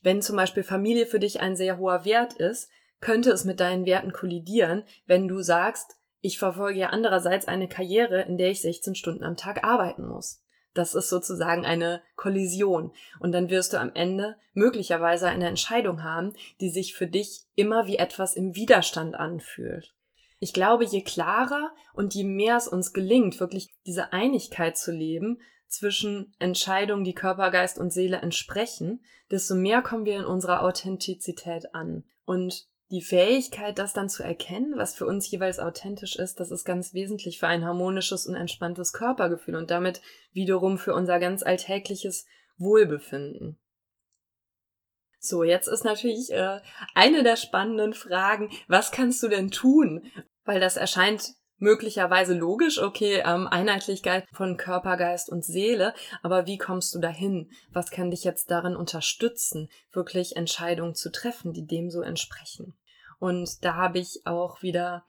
Wenn 0.00 0.22
zum 0.22 0.36
Beispiel 0.36 0.62
Familie 0.62 1.06
für 1.06 1.18
dich 1.18 1.40
ein 1.40 1.56
sehr 1.56 1.78
hoher 1.78 2.04
Wert 2.04 2.34
ist, 2.34 2.70
könnte 3.00 3.30
es 3.30 3.44
mit 3.44 3.60
deinen 3.60 3.86
Werten 3.86 4.12
kollidieren, 4.12 4.84
wenn 5.06 5.28
du 5.28 5.40
sagst, 5.40 5.96
ich 6.20 6.38
verfolge 6.38 6.78
ja 6.78 6.88
andererseits 6.88 7.48
eine 7.48 7.68
Karriere, 7.68 8.22
in 8.22 8.36
der 8.36 8.50
ich 8.50 8.60
16 8.60 8.94
Stunden 8.94 9.24
am 9.24 9.36
Tag 9.36 9.64
arbeiten 9.64 10.06
muss. 10.06 10.42
Das 10.74 10.94
ist 10.94 11.08
sozusagen 11.08 11.64
eine 11.64 12.02
Kollision. 12.14 12.92
Und 13.18 13.32
dann 13.32 13.50
wirst 13.50 13.72
du 13.72 13.80
am 13.80 13.92
Ende 13.94 14.36
möglicherweise 14.52 15.28
eine 15.28 15.48
Entscheidung 15.48 16.04
haben, 16.04 16.34
die 16.60 16.70
sich 16.70 16.94
für 16.94 17.06
dich 17.06 17.42
immer 17.54 17.86
wie 17.86 17.96
etwas 17.96 18.36
im 18.36 18.54
Widerstand 18.54 19.14
anfühlt. 19.16 19.94
Ich 20.38 20.52
glaube, 20.52 20.84
je 20.84 21.02
klarer 21.02 21.72
und 21.92 22.14
je 22.14 22.24
mehr 22.24 22.56
es 22.56 22.68
uns 22.68 22.92
gelingt, 22.92 23.40
wirklich 23.40 23.74
diese 23.86 24.12
Einigkeit 24.12 24.78
zu 24.78 24.92
leben 24.92 25.40
zwischen 25.66 26.34
Entscheidungen, 26.38 27.04
die 27.04 27.14
Körper, 27.14 27.50
Geist 27.50 27.78
und 27.78 27.92
Seele 27.92 28.18
entsprechen, 28.18 29.04
desto 29.30 29.54
mehr 29.54 29.82
kommen 29.82 30.04
wir 30.04 30.16
in 30.16 30.24
unserer 30.24 30.62
Authentizität 30.62 31.74
an. 31.74 32.04
Und 32.24 32.69
die 32.90 33.02
Fähigkeit, 33.02 33.78
das 33.78 33.92
dann 33.92 34.08
zu 34.08 34.22
erkennen, 34.22 34.74
was 34.76 34.96
für 34.96 35.06
uns 35.06 35.30
jeweils 35.30 35.60
authentisch 35.60 36.16
ist, 36.16 36.40
das 36.40 36.50
ist 36.50 36.64
ganz 36.64 36.92
wesentlich 36.92 37.38
für 37.38 37.46
ein 37.46 37.64
harmonisches 37.64 38.26
und 38.26 38.34
entspanntes 38.34 38.92
Körpergefühl 38.92 39.54
und 39.54 39.70
damit 39.70 40.00
wiederum 40.32 40.76
für 40.76 40.94
unser 40.94 41.20
ganz 41.20 41.42
alltägliches 41.42 42.26
Wohlbefinden. 42.58 43.58
So, 45.20 45.44
jetzt 45.44 45.68
ist 45.68 45.84
natürlich 45.84 46.32
äh, 46.32 46.60
eine 46.94 47.22
der 47.22 47.36
spannenden 47.36 47.92
Fragen, 47.92 48.50
was 48.68 48.90
kannst 48.90 49.22
du 49.22 49.28
denn 49.28 49.50
tun? 49.50 50.10
Weil 50.44 50.60
das 50.60 50.76
erscheint 50.76 51.34
möglicherweise 51.58 52.34
logisch, 52.34 52.82
okay, 52.82 53.22
ähm, 53.24 53.46
Einheitlichkeit 53.46 54.26
von 54.32 54.56
Körper, 54.56 54.96
Geist 54.96 55.28
und 55.28 55.44
Seele, 55.44 55.94
aber 56.22 56.46
wie 56.46 56.58
kommst 56.58 56.94
du 56.94 56.98
dahin? 56.98 57.50
Was 57.70 57.90
kann 57.90 58.10
dich 58.10 58.24
jetzt 58.24 58.50
darin 58.50 58.74
unterstützen, 58.74 59.68
wirklich 59.92 60.36
Entscheidungen 60.36 60.94
zu 60.94 61.12
treffen, 61.12 61.52
die 61.52 61.66
dem 61.66 61.90
so 61.90 62.00
entsprechen? 62.00 62.74
Und 63.20 63.64
da 63.64 63.76
habe 63.76 64.00
ich 64.00 64.26
auch 64.26 64.62
wieder 64.62 65.04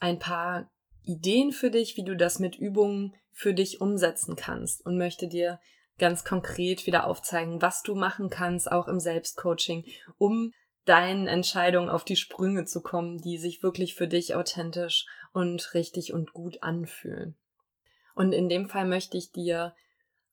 ein 0.00 0.18
paar 0.18 0.68
Ideen 1.04 1.52
für 1.52 1.70
dich, 1.70 1.96
wie 1.96 2.04
du 2.04 2.16
das 2.16 2.40
mit 2.40 2.56
Übungen 2.56 3.14
für 3.30 3.54
dich 3.54 3.80
umsetzen 3.80 4.34
kannst 4.34 4.84
und 4.84 4.98
möchte 4.98 5.28
dir 5.28 5.60
ganz 5.98 6.24
konkret 6.24 6.86
wieder 6.86 7.06
aufzeigen, 7.06 7.62
was 7.62 7.82
du 7.82 7.94
machen 7.94 8.30
kannst, 8.30 8.72
auch 8.72 8.88
im 8.88 8.98
Selbstcoaching, 8.98 9.84
um 10.18 10.52
deinen 10.84 11.28
Entscheidungen 11.28 11.90
auf 11.90 12.04
die 12.04 12.16
Sprünge 12.16 12.64
zu 12.64 12.80
kommen, 12.82 13.18
die 13.18 13.38
sich 13.38 13.62
wirklich 13.62 13.94
für 13.94 14.08
dich 14.08 14.34
authentisch 14.34 15.06
und 15.32 15.74
richtig 15.74 16.12
und 16.12 16.32
gut 16.32 16.62
anfühlen. 16.62 17.36
Und 18.14 18.32
in 18.32 18.48
dem 18.48 18.68
Fall 18.68 18.86
möchte 18.86 19.16
ich 19.16 19.30
dir 19.30 19.74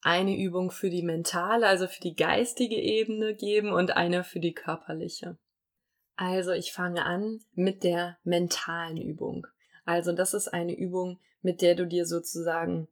eine 0.01 0.37
Übung 0.37 0.71
für 0.71 0.89
die 0.89 1.03
mentale, 1.03 1.67
also 1.67 1.87
für 1.87 2.01
die 2.01 2.15
geistige 2.15 2.77
Ebene 2.77 3.35
geben 3.35 3.73
und 3.73 3.91
eine 3.91 4.23
für 4.23 4.39
die 4.39 4.53
körperliche. 4.53 5.37
Also 6.21 6.51
ich 6.51 6.73
fange 6.73 7.05
an 7.05 7.39
mit 7.53 7.85
der 7.85 8.17
mentalen 8.25 8.97
Übung. 8.97 9.47
Also 9.85 10.11
das 10.11 10.33
ist 10.33 10.49
eine 10.49 10.77
Übung, 10.77 11.17
mit 11.41 11.61
der 11.61 11.75
du 11.75 11.87
dir 11.87 12.05
sozusagen 12.05 12.89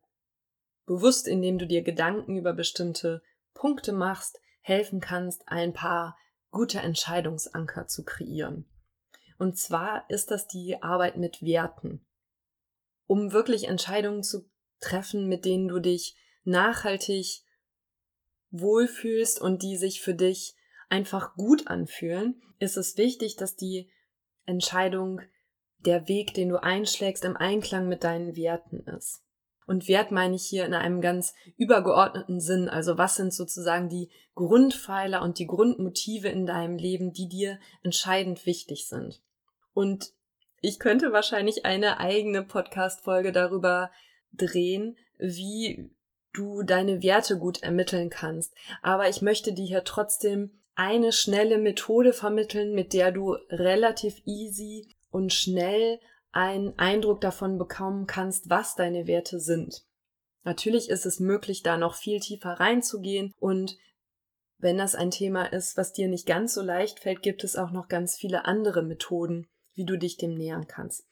bewusst, 0.86 1.28
indem 1.28 1.58
du 1.58 1.68
dir 1.68 1.82
Gedanken 1.82 2.38
über 2.38 2.54
bestimmte 2.54 3.22
Punkte 3.54 3.92
machst, 3.92 4.40
helfen 4.62 5.02
kannst, 5.02 5.44
ein 5.50 5.74
paar 5.74 6.18
gute 6.52 6.80
Entscheidungsanker 6.80 7.88
zu 7.88 8.06
kreieren. 8.06 8.64
Und 9.38 9.58
zwar 9.58 10.10
ist 10.10 10.32
das 10.32 10.48
die 10.48 10.82
Arbeit 10.82 11.18
mit 11.18 11.42
Werten. 11.42 12.06
Um 13.08 13.34
wirklich 13.34 13.68
Entscheidungen 13.68 14.24
zu 14.24 14.50
treffen, 14.80 15.28
mit 15.28 15.44
denen 15.44 15.68
du 15.68 15.82
dich 15.82 16.16
nachhaltig 16.46 17.42
wohlfühlst 18.52 19.42
und 19.42 19.64
die 19.64 19.76
sich 19.76 20.02
für 20.02 20.14
dich 20.14 20.57
einfach 20.90 21.36
gut 21.36 21.68
anfühlen, 21.68 22.42
ist 22.60 22.78
es 22.78 22.98
wichtig, 22.98 23.36
dass 23.36 23.56
die 23.56 23.90
Entscheidung, 24.46 25.22
der 25.80 26.08
Weg, 26.08 26.34
den 26.34 26.50
du 26.50 26.62
einschlägst, 26.62 27.24
im 27.24 27.38
Einklang 27.38 27.88
mit 27.88 28.04
deinen 28.04 28.36
Werten 28.36 28.80
ist. 28.80 29.22
Und 29.68 29.88
Wert 29.90 30.12
meine 30.12 30.36
ich 30.36 30.46
hier 30.46 30.66
in 30.66 30.74
einem 30.74 31.02
ganz 31.02 31.34
übergeordneten 31.58 32.40
Sinn. 32.40 32.70
Also 32.70 32.98
was 32.98 33.16
sind 33.16 33.34
sozusagen 33.34 33.90
die 33.90 34.10
Grundpfeiler 34.34 35.22
und 35.22 35.40
die 35.40 35.46
Grundmotive 35.46 36.30
in 36.30 36.46
deinem 36.46 36.78
Leben, 36.78 37.12
die 37.12 37.28
dir 37.28 37.60
entscheidend 37.84 38.46
wichtig 38.46 38.88
sind. 38.88 39.22
Und 39.74 40.14
ich 40.62 40.80
könnte 40.80 41.12
wahrscheinlich 41.12 41.66
eine 41.66 42.00
eigene 42.00 42.44
Podcast-Folge 42.44 43.34
darüber 43.34 43.92
drehen, 44.32 44.98
wie 45.20 45.92
du 46.34 46.64
deine 46.64 47.04
Werte 47.04 47.38
gut 47.38 47.62
ermitteln 47.62 48.10
kannst. 48.10 48.54
Aber 48.82 49.10
ich 49.10 49.22
möchte 49.22 49.54
dir 49.54 49.66
hier 49.66 49.84
trotzdem 49.84 50.52
eine 50.78 51.12
schnelle 51.12 51.58
Methode 51.58 52.14
vermitteln, 52.14 52.76
mit 52.76 52.94
der 52.94 53.12
du 53.12 53.34
relativ 53.50 54.22
easy 54.26 54.88
und 55.10 55.34
schnell 55.34 56.00
einen 56.32 56.78
Eindruck 56.78 57.20
davon 57.20 57.58
bekommen 57.58 58.06
kannst, 58.06 58.52
was 58.52 58.76
deine 58.76 59.08
Werte 59.08 59.40
sind. 59.40 59.84
Natürlich 60.44 60.90
ist 60.90 61.08
es 61.08 61.20
möglich, 61.20 61.64
da 61.64 61.78
noch 61.78 61.96
viel 61.96 62.20
tiefer 62.20 62.52
reinzugehen 62.52 63.34
und 63.40 63.76
wenn 64.60 64.78
das 64.78 64.94
ein 64.94 65.10
Thema 65.10 65.46
ist, 65.46 65.78
was 65.78 65.94
dir 65.94 66.08
nicht 66.08 66.28
ganz 66.28 66.54
so 66.54 66.62
leicht 66.62 67.00
fällt, 67.00 67.24
gibt 67.24 67.44
es 67.44 67.56
auch 67.56 67.72
noch 67.72 67.88
ganz 67.88 68.16
viele 68.16 68.46
andere 68.46 68.84
Methoden, 68.84 69.48
wie 69.74 69.86
du 69.86 69.98
dich 69.98 70.18
dem 70.18 70.36
nähern 70.36 70.68
kannst. 70.68 71.08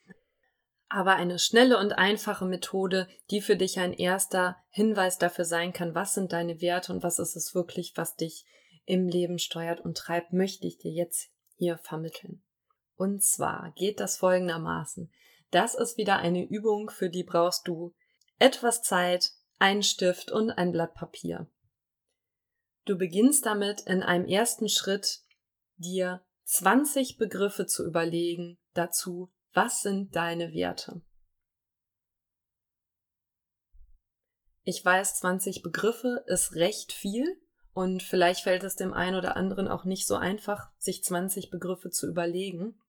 Aber 0.88 1.16
eine 1.16 1.40
schnelle 1.40 1.78
und 1.78 1.92
einfache 1.92 2.44
Methode, 2.44 3.08
die 3.30 3.40
für 3.40 3.56
dich 3.56 3.80
ein 3.80 3.92
erster 3.92 4.56
Hinweis 4.70 5.18
dafür 5.18 5.44
sein 5.44 5.72
kann, 5.72 5.96
was 5.96 6.14
sind 6.14 6.32
deine 6.32 6.60
Werte 6.60 6.92
und 6.92 7.02
was 7.02 7.18
ist 7.18 7.34
es 7.34 7.54
wirklich, 7.54 7.96
was 7.96 8.14
dich 8.14 8.44
im 8.86 9.08
Leben 9.08 9.38
steuert 9.38 9.80
und 9.80 9.96
treibt, 9.96 10.32
möchte 10.32 10.66
ich 10.66 10.78
dir 10.78 10.92
jetzt 10.92 11.30
hier 11.56 11.76
vermitteln. 11.78 12.42
Und 12.96 13.22
zwar 13.22 13.72
geht 13.72 14.00
das 14.00 14.16
folgendermaßen. 14.16 15.12
Das 15.50 15.74
ist 15.74 15.98
wieder 15.98 16.16
eine 16.16 16.44
Übung, 16.48 16.88
für 16.88 17.10
die 17.10 17.24
brauchst 17.24 17.68
du 17.68 17.94
etwas 18.38 18.82
Zeit, 18.82 19.32
einen 19.58 19.82
Stift 19.82 20.30
und 20.30 20.50
ein 20.50 20.72
Blatt 20.72 20.94
Papier. 20.94 21.50
Du 22.84 22.96
beginnst 22.96 23.44
damit 23.44 23.82
in 23.82 24.02
einem 24.02 24.26
ersten 24.26 24.68
Schritt 24.68 25.20
dir 25.76 26.24
20 26.44 27.18
Begriffe 27.18 27.66
zu 27.66 27.84
überlegen 27.84 28.58
dazu, 28.74 29.32
was 29.52 29.82
sind 29.82 30.14
deine 30.14 30.52
Werte. 30.52 31.02
Ich 34.62 34.84
weiß, 34.84 35.18
20 35.18 35.62
Begriffe 35.62 36.24
ist 36.26 36.54
recht 36.54 36.92
viel, 36.92 37.40
und 37.76 38.02
vielleicht 38.02 38.40
fällt 38.40 38.64
es 38.64 38.74
dem 38.74 38.94
einen 38.94 39.16
oder 39.16 39.36
anderen 39.36 39.68
auch 39.68 39.84
nicht 39.84 40.06
so 40.06 40.14
einfach, 40.14 40.70
sich 40.78 41.04
20 41.04 41.50
Begriffe 41.50 41.90
zu 41.90 42.08
überlegen. 42.08 42.80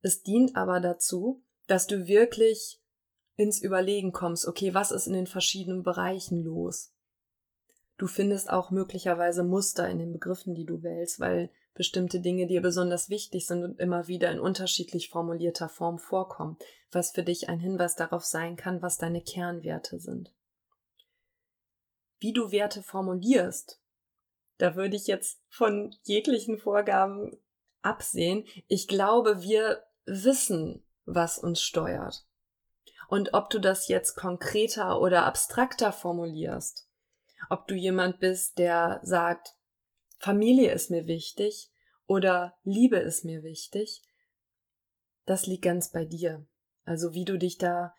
Es 0.00 0.22
dient 0.22 0.56
aber 0.56 0.80
dazu, 0.80 1.44
dass 1.66 1.86
du 1.86 2.06
wirklich 2.06 2.80
ins 3.36 3.60
Überlegen 3.60 4.12
kommst, 4.12 4.46
okay, 4.46 4.72
was 4.72 4.92
ist 4.92 5.06
in 5.08 5.12
den 5.12 5.26
verschiedenen 5.26 5.82
Bereichen 5.82 6.42
los? 6.42 6.94
Du 7.98 8.06
findest 8.06 8.48
auch 8.48 8.70
möglicherweise 8.70 9.44
Muster 9.44 9.86
in 9.90 9.98
den 9.98 10.12
Begriffen, 10.14 10.54
die 10.54 10.64
du 10.64 10.82
wählst, 10.82 11.20
weil 11.20 11.50
bestimmte 11.74 12.20
Dinge 12.20 12.46
dir 12.46 12.62
besonders 12.62 13.10
wichtig 13.10 13.46
sind 13.46 13.62
und 13.62 13.78
immer 13.78 14.08
wieder 14.08 14.30
in 14.30 14.40
unterschiedlich 14.40 15.10
formulierter 15.10 15.68
Form 15.68 15.98
vorkommen, 15.98 16.56
was 16.90 17.10
für 17.10 17.24
dich 17.24 17.50
ein 17.50 17.60
Hinweis 17.60 17.94
darauf 17.94 18.24
sein 18.24 18.56
kann, 18.56 18.80
was 18.80 18.96
deine 18.96 19.20
Kernwerte 19.20 19.98
sind. 19.98 20.32
Wie 22.18 22.32
du 22.32 22.50
Werte 22.50 22.82
formulierst, 22.82 23.80
da 24.58 24.74
würde 24.74 24.96
ich 24.96 25.06
jetzt 25.06 25.40
von 25.48 25.94
jeglichen 26.02 26.58
Vorgaben 26.58 27.36
absehen. 27.82 28.44
Ich 28.66 28.88
glaube, 28.88 29.42
wir 29.42 29.84
wissen, 30.04 30.84
was 31.04 31.38
uns 31.38 31.62
steuert. 31.62 32.26
Und 33.08 33.32
ob 33.34 33.50
du 33.50 33.58
das 33.58 33.88
jetzt 33.88 34.16
konkreter 34.16 35.00
oder 35.00 35.24
abstrakter 35.24 35.92
formulierst, 35.92 36.88
ob 37.48 37.66
du 37.68 37.74
jemand 37.74 38.18
bist, 38.18 38.58
der 38.58 39.00
sagt, 39.02 39.54
Familie 40.18 40.72
ist 40.72 40.90
mir 40.90 41.06
wichtig 41.06 41.70
oder 42.06 42.58
Liebe 42.64 42.96
ist 42.96 43.24
mir 43.24 43.42
wichtig, 43.42 44.02
das 45.24 45.46
liegt 45.46 45.62
ganz 45.64 45.90
bei 45.92 46.04
dir. 46.04 46.46
Also 46.84 47.14
wie 47.14 47.24
du 47.24 47.38
dich 47.38 47.58
da 47.58 47.94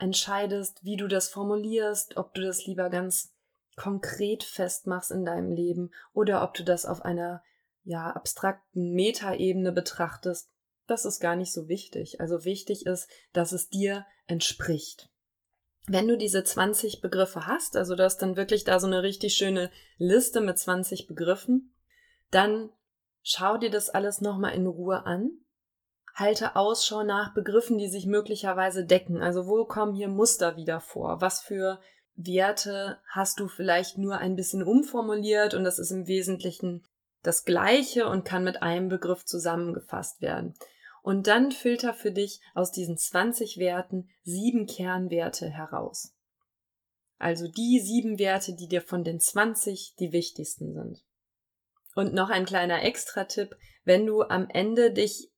entscheidest, 0.00 0.84
wie 0.84 0.96
du 0.96 1.08
das 1.08 1.28
formulierst, 1.28 2.16
ob 2.16 2.34
du 2.34 2.42
das 2.42 2.66
lieber 2.66 2.90
ganz 2.90 3.32
konkret 3.76 4.42
festmachst 4.44 5.10
in 5.10 5.24
deinem 5.24 5.52
Leben 5.52 5.90
oder 6.12 6.42
ob 6.42 6.54
du 6.54 6.64
das 6.64 6.86
auf 6.86 7.02
einer 7.02 7.42
ja 7.82 8.10
abstrakten 8.10 8.92
Metaebene 8.92 9.72
betrachtest, 9.72 10.50
das 10.86 11.04
ist 11.04 11.20
gar 11.20 11.36
nicht 11.36 11.52
so 11.52 11.68
wichtig. 11.68 12.20
Also 12.20 12.44
wichtig 12.44 12.84
ist, 12.86 13.08
dass 13.32 13.52
es 13.52 13.68
dir 13.68 14.04
entspricht 14.26 15.10
wenn 15.86 16.06
du 16.06 16.16
diese 16.16 16.44
20 16.44 17.00
Begriffe 17.00 17.46
hast, 17.46 17.76
also 17.76 17.96
du 17.96 18.04
hast 18.04 18.18
dann 18.18 18.36
wirklich 18.36 18.64
da 18.64 18.78
so 18.78 18.86
eine 18.86 19.02
richtig 19.02 19.34
schöne 19.34 19.70
Liste 19.98 20.40
mit 20.40 20.58
20 20.58 21.06
Begriffen, 21.06 21.74
dann 22.30 22.70
schau 23.22 23.56
dir 23.56 23.70
das 23.70 23.90
alles 23.90 24.20
nochmal 24.20 24.54
in 24.54 24.66
Ruhe 24.66 25.04
an. 25.04 25.30
Halte 26.14 26.56
Ausschau 26.56 27.02
nach 27.02 27.34
Begriffen, 27.34 27.78
die 27.78 27.88
sich 27.88 28.06
möglicherweise 28.06 28.84
decken. 28.84 29.22
Also 29.22 29.46
wo 29.46 29.64
kommen 29.64 29.94
hier 29.94 30.08
Muster 30.08 30.56
wieder 30.56 30.80
vor? 30.80 31.20
Was 31.20 31.40
für 31.40 31.80
Werte 32.14 32.98
hast 33.08 33.40
du 33.40 33.48
vielleicht 33.48 33.96
nur 33.96 34.18
ein 34.18 34.36
bisschen 34.36 34.62
umformuliert 34.62 35.54
und 35.54 35.64
das 35.64 35.78
ist 35.78 35.90
im 35.90 36.06
Wesentlichen 36.06 36.84
das 37.22 37.44
Gleiche 37.44 38.08
und 38.08 38.24
kann 38.24 38.44
mit 38.44 38.62
einem 38.62 38.88
Begriff 38.88 39.24
zusammengefasst 39.24 40.20
werden. 40.20 40.54
Und 41.02 41.26
dann 41.26 41.52
filter 41.52 41.94
für 41.94 42.12
dich 42.12 42.40
aus 42.54 42.72
diesen 42.72 42.98
20 42.98 43.58
Werten 43.58 44.10
sieben 44.22 44.66
Kernwerte 44.66 45.48
heraus. 45.48 46.14
Also 47.18 47.48
die 47.48 47.80
sieben 47.80 48.18
Werte, 48.18 48.54
die 48.54 48.68
dir 48.68 48.82
von 48.82 49.04
den 49.04 49.20
20 49.20 49.94
die 49.98 50.12
wichtigsten 50.12 50.74
sind. 50.74 51.02
Und 51.94 52.14
noch 52.14 52.30
ein 52.30 52.44
kleiner 52.44 52.82
Extra-Tipp, 52.82 53.56
wenn 53.84 54.06
du 54.06 54.22
am 54.22 54.48
Ende 54.48 54.92
dich 54.92 55.30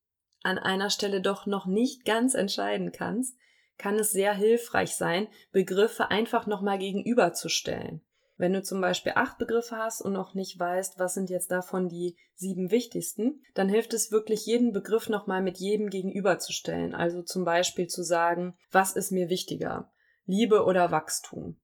an 0.45 0.59
einer 0.59 0.91
Stelle 0.91 1.21
doch 1.21 1.47
noch 1.47 1.67
nicht 1.67 2.05
ganz 2.05 2.35
entscheiden 2.35 2.93
kannst, 2.93 3.37
kann 3.79 3.99
es 3.99 4.13
sehr 4.13 4.35
hilfreich 4.35 4.95
sein, 4.95 5.29
Begriffe 5.51 6.11
einfach 6.11 6.47
nochmal 6.47 6.79
gegenüberzustellen. 6.79 8.03
Wenn 8.37 8.55
du 8.55 8.63
zum 8.63 8.81
Beispiel 8.81 9.13
acht 9.15 9.39
Begriffe 9.39 9.77
hast 9.77 10.01
und 10.01 10.13
noch 10.13 10.35
nicht 10.35 10.59
weißt, 10.59 10.99
was 10.99 11.15
sind 11.15 11.31
jetzt 11.31 11.51
davon 11.51 11.89
die 11.89 12.17
sieben 12.35 12.71
wichtigsten, 12.71 13.43
dann 13.55 13.69
hilft 13.69 13.95
es 13.95 14.11
wirklich, 14.11 14.47
jeden 14.47 14.73
Begriff 14.73 15.09
nochmal 15.09 15.43
mit 15.43 15.59
jedem 15.59 15.91
gegenüberzustellen. 15.91 16.95
Also 16.95 17.23
zum 17.23 17.45
Beispiel 17.45 17.87
zu 17.87 18.03
sagen, 18.03 18.57
was 18.71 18.97
ist 18.97 19.13
mir 19.13 19.29
wichtiger? 19.29 19.93
Liebe 20.25 20.65
oder 20.65 20.91
Wachstum? 20.91 21.57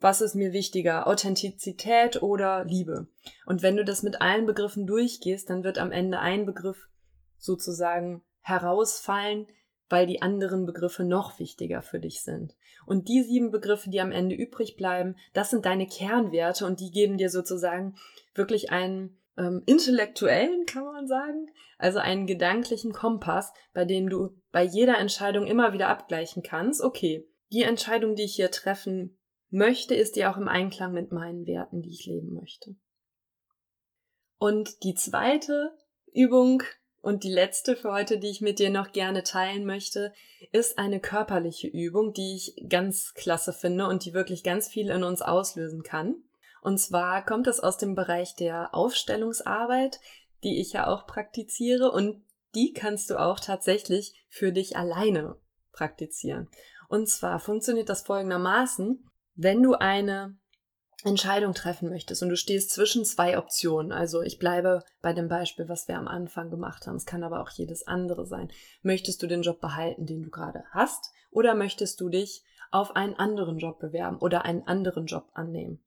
Was 0.00 0.20
ist 0.20 0.34
mir 0.34 0.52
wichtiger? 0.52 1.06
Authentizität 1.06 2.22
oder 2.22 2.64
Liebe? 2.64 3.08
Und 3.46 3.62
wenn 3.62 3.76
du 3.76 3.84
das 3.84 4.02
mit 4.02 4.20
allen 4.20 4.46
Begriffen 4.46 4.86
durchgehst, 4.86 5.50
dann 5.50 5.64
wird 5.64 5.78
am 5.78 5.92
Ende 5.92 6.20
ein 6.20 6.46
Begriff 6.46 6.88
sozusagen 7.38 8.22
herausfallen, 8.40 9.46
weil 9.88 10.06
die 10.06 10.22
anderen 10.22 10.66
Begriffe 10.66 11.04
noch 11.04 11.38
wichtiger 11.38 11.82
für 11.82 11.98
dich 11.98 12.22
sind. 12.22 12.54
Und 12.86 13.08
die 13.08 13.22
sieben 13.22 13.50
Begriffe, 13.50 13.90
die 13.90 14.00
am 14.00 14.12
Ende 14.12 14.34
übrig 14.34 14.76
bleiben, 14.76 15.16
das 15.32 15.50
sind 15.50 15.64
deine 15.64 15.86
Kernwerte 15.86 16.66
und 16.66 16.80
die 16.80 16.90
geben 16.90 17.16
dir 17.16 17.30
sozusagen 17.30 17.96
wirklich 18.34 18.70
einen 18.70 19.18
ähm, 19.36 19.62
intellektuellen, 19.66 20.66
kann 20.66 20.84
man 20.84 21.06
sagen, 21.06 21.48
also 21.78 21.98
einen 22.00 22.26
gedanklichen 22.26 22.92
Kompass, 22.92 23.52
bei 23.72 23.84
dem 23.84 24.08
du 24.08 24.36
bei 24.50 24.62
jeder 24.62 24.98
Entscheidung 24.98 25.46
immer 25.46 25.72
wieder 25.72 25.88
abgleichen 25.88 26.42
kannst, 26.42 26.82
okay, 26.82 27.26
die 27.52 27.62
Entscheidung, 27.62 28.14
die 28.14 28.24
ich 28.24 28.34
hier 28.34 28.50
treffen 28.50 29.18
möchte, 29.50 29.94
ist 29.94 30.16
die 30.16 30.26
auch 30.26 30.36
im 30.36 30.48
Einklang 30.48 30.92
mit 30.92 31.12
meinen 31.12 31.46
Werten, 31.46 31.80
die 31.80 31.90
ich 31.90 32.04
leben 32.06 32.34
möchte. 32.34 32.76
Und 34.38 34.82
die 34.84 34.94
zweite 34.94 35.76
Übung, 36.12 36.62
und 37.00 37.22
die 37.22 37.30
letzte 37.30 37.76
für 37.76 37.92
heute, 37.92 38.18
die 38.18 38.28
ich 38.28 38.40
mit 38.40 38.58
dir 38.58 38.70
noch 38.70 38.92
gerne 38.92 39.22
teilen 39.22 39.64
möchte, 39.64 40.12
ist 40.52 40.78
eine 40.78 41.00
körperliche 41.00 41.68
Übung, 41.68 42.12
die 42.12 42.34
ich 42.36 42.68
ganz 42.68 43.14
klasse 43.14 43.52
finde 43.52 43.86
und 43.86 44.04
die 44.04 44.14
wirklich 44.14 44.42
ganz 44.42 44.68
viel 44.68 44.90
in 44.90 45.04
uns 45.04 45.22
auslösen 45.22 45.82
kann. 45.82 46.16
Und 46.60 46.78
zwar 46.78 47.24
kommt 47.24 47.46
es 47.46 47.60
aus 47.60 47.78
dem 47.78 47.94
Bereich 47.94 48.34
der 48.34 48.74
Aufstellungsarbeit, 48.74 50.00
die 50.42 50.60
ich 50.60 50.72
ja 50.72 50.88
auch 50.88 51.06
praktiziere 51.06 51.90
und 51.92 52.24
die 52.54 52.72
kannst 52.72 53.10
du 53.10 53.16
auch 53.16 53.38
tatsächlich 53.38 54.14
für 54.28 54.52
dich 54.52 54.76
alleine 54.76 55.36
praktizieren. 55.72 56.48
Und 56.88 57.08
zwar 57.08 57.38
funktioniert 57.38 57.88
das 57.88 58.02
folgendermaßen, 58.02 59.08
wenn 59.34 59.62
du 59.62 59.74
eine 59.74 60.36
Entscheidung 61.04 61.54
treffen 61.54 61.88
möchtest 61.88 62.22
und 62.22 62.28
du 62.28 62.36
stehst 62.36 62.70
zwischen 62.70 63.04
zwei 63.04 63.38
Optionen, 63.38 63.92
also 63.92 64.20
ich 64.20 64.38
bleibe 64.38 64.82
bei 65.00 65.12
dem 65.12 65.28
Beispiel, 65.28 65.68
was 65.68 65.86
wir 65.86 65.96
am 65.96 66.08
Anfang 66.08 66.50
gemacht 66.50 66.86
haben, 66.86 66.96
es 66.96 67.06
kann 67.06 67.22
aber 67.22 67.40
auch 67.40 67.50
jedes 67.50 67.86
andere 67.86 68.26
sein. 68.26 68.50
Möchtest 68.82 69.22
du 69.22 69.28
den 69.28 69.42
Job 69.42 69.60
behalten, 69.60 70.06
den 70.06 70.24
du 70.24 70.30
gerade 70.30 70.64
hast, 70.72 71.12
oder 71.30 71.54
möchtest 71.54 72.00
du 72.00 72.08
dich 72.08 72.42
auf 72.72 72.96
einen 72.96 73.14
anderen 73.14 73.58
Job 73.58 73.78
bewerben 73.78 74.18
oder 74.18 74.44
einen 74.44 74.66
anderen 74.66 75.06
Job 75.06 75.28
annehmen? 75.34 75.80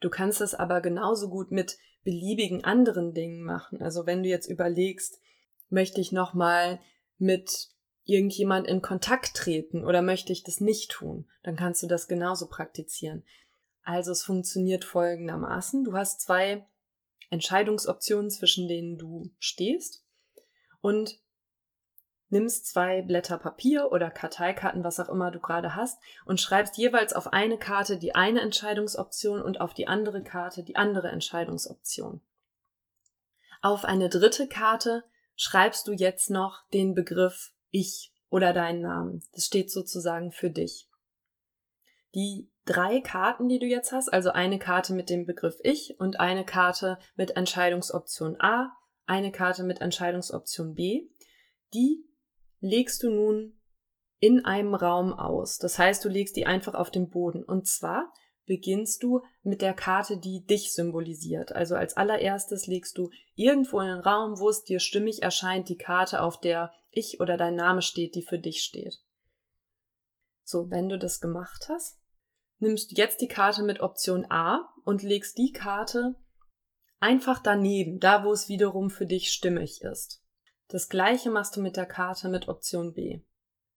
Du 0.00 0.10
kannst 0.10 0.40
es 0.40 0.54
aber 0.54 0.80
genauso 0.80 1.28
gut 1.28 1.52
mit 1.52 1.78
beliebigen 2.02 2.64
anderen 2.64 3.14
Dingen 3.14 3.42
machen. 3.42 3.80
Also 3.80 4.06
wenn 4.06 4.22
du 4.22 4.28
jetzt 4.28 4.48
überlegst, 4.48 5.20
möchte 5.70 6.00
ich 6.00 6.12
nochmal 6.12 6.80
mit 7.18 7.68
irgendjemand 8.04 8.68
in 8.68 8.82
Kontakt 8.82 9.34
treten 9.34 9.84
oder 9.84 10.02
möchte 10.02 10.32
ich 10.32 10.44
das 10.44 10.60
nicht 10.60 10.90
tun, 10.90 11.28
dann 11.42 11.56
kannst 11.56 11.82
du 11.82 11.86
das 11.86 12.08
genauso 12.08 12.48
praktizieren. 12.48 13.24
Also 13.86 14.10
es 14.10 14.24
funktioniert 14.24 14.84
folgendermaßen. 14.84 15.84
Du 15.84 15.92
hast 15.92 16.20
zwei 16.20 16.66
Entscheidungsoptionen, 17.30 18.30
zwischen 18.32 18.66
denen 18.66 18.98
du 18.98 19.30
stehst 19.38 20.04
und 20.80 21.20
nimmst 22.28 22.66
zwei 22.66 23.02
Blätter 23.02 23.38
Papier 23.38 23.92
oder 23.92 24.10
Karteikarten, 24.10 24.82
was 24.82 24.98
auch 24.98 25.08
immer 25.08 25.30
du 25.30 25.38
gerade 25.38 25.76
hast, 25.76 26.00
und 26.24 26.40
schreibst 26.40 26.76
jeweils 26.76 27.12
auf 27.12 27.32
eine 27.32 27.58
Karte 27.58 27.96
die 27.96 28.16
eine 28.16 28.40
Entscheidungsoption 28.40 29.40
und 29.40 29.60
auf 29.60 29.72
die 29.72 29.86
andere 29.86 30.24
Karte 30.24 30.64
die 30.64 30.74
andere 30.74 31.08
Entscheidungsoption. 31.08 32.20
Auf 33.62 33.84
eine 33.84 34.08
dritte 34.08 34.48
Karte 34.48 35.04
schreibst 35.36 35.86
du 35.86 35.92
jetzt 35.92 36.28
noch 36.28 36.68
den 36.72 36.96
Begriff 36.96 37.52
ich 37.70 38.12
oder 38.30 38.52
deinen 38.52 38.80
Namen. 38.80 39.22
Das 39.32 39.46
steht 39.46 39.70
sozusagen 39.70 40.32
für 40.32 40.50
dich. 40.50 40.88
Die 42.16 42.50
drei 42.66 43.00
Karten, 43.00 43.48
die 43.48 43.58
du 43.58 43.66
jetzt 43.66 43.92
hast, 43.92 44.12
also 44.12 44.30
eine 44.30 44.58
Karte 44.58 44.92
mit 44.92 45.08
dem 45.08 45.24
Begriff 45.24 45.58
Ich 45.62 45.98
und 45.98 46.20
eine 46.20 46.44
Karte 46.44 46.98
mit 47.14 47.36
Entscheidungsoption 47.36 48.36
A, 48.40 48.76
eine 49.06 49.32
Karte 49.32 49.62
mit 49.62 49.80
Entscheidungsoption 49.80 50.74
B, 50.74 51.08
die 51.72 52.04
legst 52.60 53.02
du 53.02 53.10
nun 53.10 53.58
in 54.18 54.44
einem 54.44 54.74
Raum 54.74 55.12
aus. 55.12 55.58
Das 55.58 55.78
heißt, 55.78 56.04
du 56.04 56.08
legst 56.08 56.36
die 56.36 56.46
einfach 56.46 56.74
auf 56.74 56.90
den 56.90 57.08
Boden. 57.08 57.44
Und 57.44 57.68
zwar 57.68 58.12
beginnst 58.46 59.02
du 59.02 59.22
mit 59.42 59.62
der 59.62 59.74
Karte, 59.74 60.18
die 60.18 60.44
dich 60.44 60.72
symbolisiert. 60.72 61.52
Also 61.52 61.76
als 61.76 61.96
allererstes 61.96 62.66
legst 62.66 62.98
du 62.98 63.10
irgendwo 63.34 63.80
in 63.80 63.88
den 63.88 64.00
Raum, 64.00 64.38
wo 64.38 64.48
es 64.48 64.64
dir 64.64 64.80
stimmig 64.80 65.22
erscheint, 65.22 65.68
die 65.68 65.76
Karte, 65.76 66.22
auf 66.22 66.40
der 66.40 66.72
ich 66.90 67.20
oder 67.20 67.36
dein 67.36 67.54
Name 67.54 67.82
steht, 67.82 68.14
die 68.14 68.22
für 68.22 68.38
dich 68.38 68.62
steht. 68.62 69.02
So, 70.42 70.70
wenn 70.70 70.88
du 70.88 70.98
das 70.98 71.20
gemacht 71.20 71.66
hast, 71.68 71.98
nimmst 72.58 72.96
jetzt 72.96 73.20
die 73.20 73.28
Karte 73.28 73.62
mit 73.62 73.80
Option 73.80 74.26
A 74.30 74.72
und 74.84 75.02
legst 75.02 75.38
die 75.38 75.52
Karte 75.52 76.14
einfach 77.00 77.40
daneben, 77.40 78.00
da 78.00 78.24
wo 78.24 78.32
es 78.32 78.48
wiederum 78.48 78.90
für 78.90 79.06
dich 79.06 79.30
stimmig 79.30 79.82
ist. 79.82 80.22
Das 80.68 80.88
gleiche 80.88 81.30
machst 81.30 81.56
du 81.56 81.60
mit 81.60 81.76
der 81.76 81.86
Karte 81.86 82.28
mit 82.28 82.48
Option 82.48 82.94
B. 82.94 83.20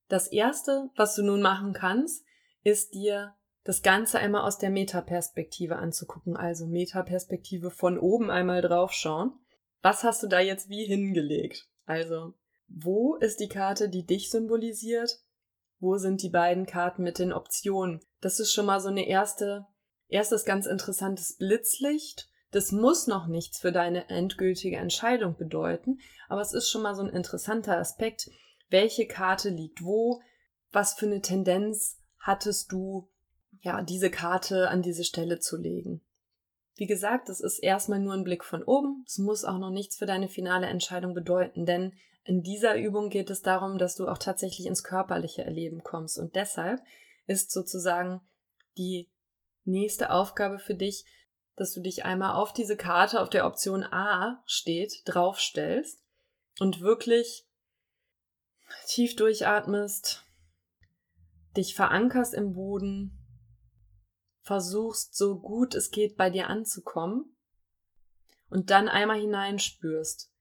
Das 0.08 0.28
erste, 0.28 0.89
was 0.96 1.15
du 1.15 1.24
nun 1.24 1.42
machen 1.42 1.74
kannst, 1.74 2.26
ist 2.63 2.94
dir 2.94 3.36
das 3.63 3.84
Ganze 3.84 4.18
einmal 4.18 4.42
aus 4.42 4.58
der 4.58 4.72
Metaperspektive 4.72 5.76
anzugucken, 5.76 6.36
also 6.36 6.65
Metaperspektive 6.65 7.70
von 7.70 8.00
oben 8.00 8.32
einmal 8.32 8.62
draufschauen. 8.62 9.34
Was 9.82 10.04
hast 10.04 10.24
du 10.24 10.28
da 10.28 10.39
jetzt 10.39 10.70
wie 10.70 10.86
hingelegt? 10.86 11.70
Also, 11.86 12.34
wo 12.68 13.15
ist 13.15 13.39
die 13.39 13.50
Karte, 13.50 13.89
die 13.89 14.06
dich 14.06 14.32
symbolisiert? 14.32 15.20
Wo 15.80 15.98
sind 15.98 16.22
die 16.22 16.30
beiden 16.30 16.65
Karten 16.65 17.04
mit 17.04 17.20
den 17.20 17.32
Optionen? 17.32 18.02
Das 18.22 18.39
ist 18.39 18.54
schon 18.54 18.65
mal 18.65 18.82
so 18.82 18.89
eine 18.89 19.08
erste, 19.08 19.65
erstes 20.10 20.44
ganz 20.46 20.65
interessantes 20.65 21.38
Blitzlicht. 21.38 22.30
Das 22.52 22.72
muss 22.72 23.08
noch 23.08 23.28
nichts 23.28 23.60
für 23.60 23.72
deine 23.72 24.10
endgültige 24.10 24.78
Entscheidung 24.78 25.38
bedeuten, 25.38 26.00
aber 26.28 26.42
es 26.42 26.54
ist 26.54 26.70
schon 26.70 26.82
mal 26.82 26.96
so 26.96 27.04
ein 27.04 27.13
interessanter 27.13 27.78
Aspekt. 27.78 28.30
Welche 28.70 29.08
Karte 29.08 29.50
liegt 29.50 29.84
wo? 29.84 30.22
Was 30.72 30.94
für 30.94 31.06
eine 31.06 31.22
Tendenz 31.22 32.00
hattest 32.20 32.72
du, 32.72 33.08
ja, 33.62 33.82
diese 33.82 34.10
Karte 34.10 34.70
an 34.70 34.82
diese 34.82 35.04
Stelle 35.04 35.39
zu 35.39 35.58
legen? 35.58 36.02
Wie 36.76 36.88
gesagt, 36.88 37.30
es 37.30 37.39
ist 37.39 37.60
erstmal 37.60 38.00
nur 38.00 38.13
ein 38.13 38.24
Blick 38.24 38.44
von 38.44 38.63
oben. 38.63 39.04
Es 39.06 39.18
muss 39.18 39.44
auch 39.44 39.58
noch 39.58 39.72
nichts 39.72 39.98
für 39.98 40.06
deine 40.06 40.30
finale 40.30 40.68
Entscheidung 40.68 41.13
bedeuten, 41.13 41.65
denn 41.65 41.94
in 42.30 42.44
dieser 42.44 42.76
Übung 42.76 43.10
geht 43.10 43.32
es 43.32 43.42
darum, 43.42 43.80
dass 43.80 43.96
du 43.96 44.08
auch 44.08 44.20
tatsächlich 44.20 44.68
ins 44.68 44.84
körperliche 44.84 45.44
Erleben 45.44 45.82
kommst. 45.82 46.20
Und 46.20 46.36
deshalb 46.36 46.80
ist 47.26 47.50
sozusagen 47.50 48.22
die 48.78 49.10
nächste 49.63 50.12
Aufgabe 50.12 50.60
für 50.60 50.76
dich, 50.76 51.06
dass 51.56 51.74
du 51.74 51.82
dich 51.82 52.06
einmal 52.06 52.36
auf 52.36 52.54
diese 52.54 52.78
Karte, 52.78 53.20
auf 53.20 53.32
der 53.32 53.48
Option 53.48 53.84
A 53.84 54.44
steht, 54.46 55.02
draufstellst 55.06 56.04
und 56.60 56.82
wirklich 56.82 57.48
tief 58.86 59.15
durchatmest, 59.15 60.24
dich 61.58 61.74
verankerst 61.74 62.36
im 62.36 62.54
Boden 62.54 63.26
versuchst, 64.44 65.15
so 65.15 65.39
gut 65.39 65.74
es 65.74 65.89
geht, 65.89 66.15
bei 66.15 66.30
dir 66.30 66.46
anzukommen 66.46 67.36
und 68.52 68.70
dann 68.70 68.88
einmal 68.88 69.20
hineinspürst. 69.20 70.32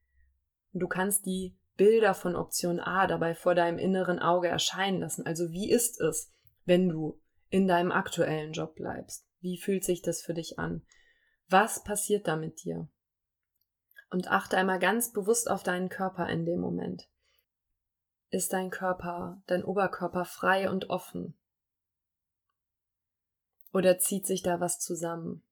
Du 0.75 0.87
kannst 0.87 1.25
die 1.25 1.57
Bilder 1.79 2.13
von 2.13 2.35
Option 2.35 2.81
A 2.81 3.07
dabei 3.07 3.37
vor 3.37 3.55
deinem 3.55 3.79
inneren 3.79 4.19
Auge 4.19 4.49
erscheinen 4.49 5.01
lassen. 5.01 5.25
Also 5.25 5.53
wie 5.53 5.71
ist 5.71 6.01
es, 6.01 6.31
wenn 6.65 6.89
du 6.89 7.23
in 7.51 7.69
deinem 7.69 7.93
aktuellen 7.93 8.53
Job 8.53 8.75
bleibst? 8.75 9.27
Wie 9.41 9.57
fühlt 9.57 9.85
sich 9.85 10.03
das 10.03 10.21
für 10.21 10.35
dich 10.35 10.59
an? 10.59 10.85
Was 11.49 11.85
passiert 11.85 12.27
da 12.27 12.35
mit 12.35 12.65
dir? 12.65 12.89
Und 14.11 14.29
achte 14.29 14.57
einmal 14.57 14.81
ganz 14.81 15.13
bewusst 15.13 15.49
auf 15.49 15.63
deinen 15.63 15.89
Körper 15.89 16.29
in 16.29 16.45
dem 16.45 16.61
Moment. 16.61 17.09
Ist 18.31 18.53
dein 18.53 18.71
Körper, 18.71 19.41
dein 19.47 19.65
Oberkörper 19.65 20.25
frei 20.25 20.69
und 20.69 20.91
offen? 20.91 21.39
Oder 23.73 23.99
zieht 23.99 24.27
sich 24.27 24.43
da 24.43 24.59
was 24.59 24.81
zusammen? 24.81 25.45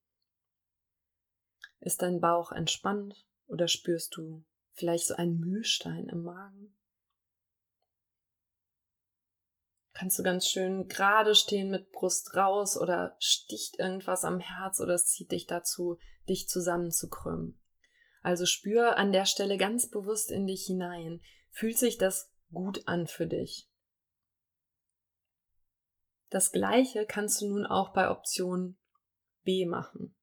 Ist 1.78 2.02
dein 2.02 2.20
Bauch 2.20 2.50
entspannt 2.50 3.24
oder 3.46 3.68
spürst 3.68 4.16
du 4.16 4.44
vielleicht 4.76 5.06
so 5.06 5.14
einen 5.14 5.38
Mühlstein 5.40 6.08
im 6.08 6.22
Magen? 6.22 6.76
Kannst 9.92 10.18
du 10.18 10.22
ganz 10.22 10.46
schön 10.46 10.88
gerade 10.88 11.34
stehen 11.34 11.70
mit 11.70 11.90
Brust 11.90 12.36
raus 12.36 12.78
oder 12.78 13.16
sticht 13.18 13.78
irgendwas 13.78 14.24
am 14.24 14.40
Herz 14.40 14.78
oder 14.80 14.94
es 14.94 15.06
zieht 15.06 15.32
dich 15.32 15.46
dazu, 15.46 15.98
dich 16.28 16.48
zusammenzukrümmen? 16.48 17.58
Also 18.20 18.44
spür 18.44 18.98
an 18.98 19.12
der 19.12 19.24
Stelle 19.24 19.56
ganz 19.56 19.88
bewusst 19.88 20.30
in 20.30 20.46
dich 20.46 20.66
hinein. 20.66 21.22
Fühlt 21.50 21.78
sich 21.78 21.96
das 21.96 22.30
gut 22.52 22.86
an 22.86 23.06
für 23.06 23.26
dich? 23.26 23.70
Das 26.28 26.52
gleiche 26.52 27.06
kannst 27.06 27.40
du 27.40 27.48
nun 27.48 27.64
auch 27.64 27.94
bei 27.94 28.10
Option 28.10 28.76
B 29.44 29.64
machen. 29.64 30.14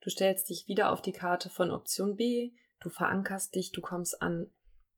Du 0.00 0.08
stellst 0.08 0.48
dich 0.48 0.68
wieder 0.68 0.92
auf 0.92 1.02
die 1.02 1.12
Karte 1.12 1.50
von 1.50 1.70
Option 1.70 2.16
B, 2.16 2.52
du 2.80 2.90
verankerst 2.90 3.54
dich, 3.54 3.72
du 3.72 3.80
kommst 3.80 4.22
an, 4.22 4.50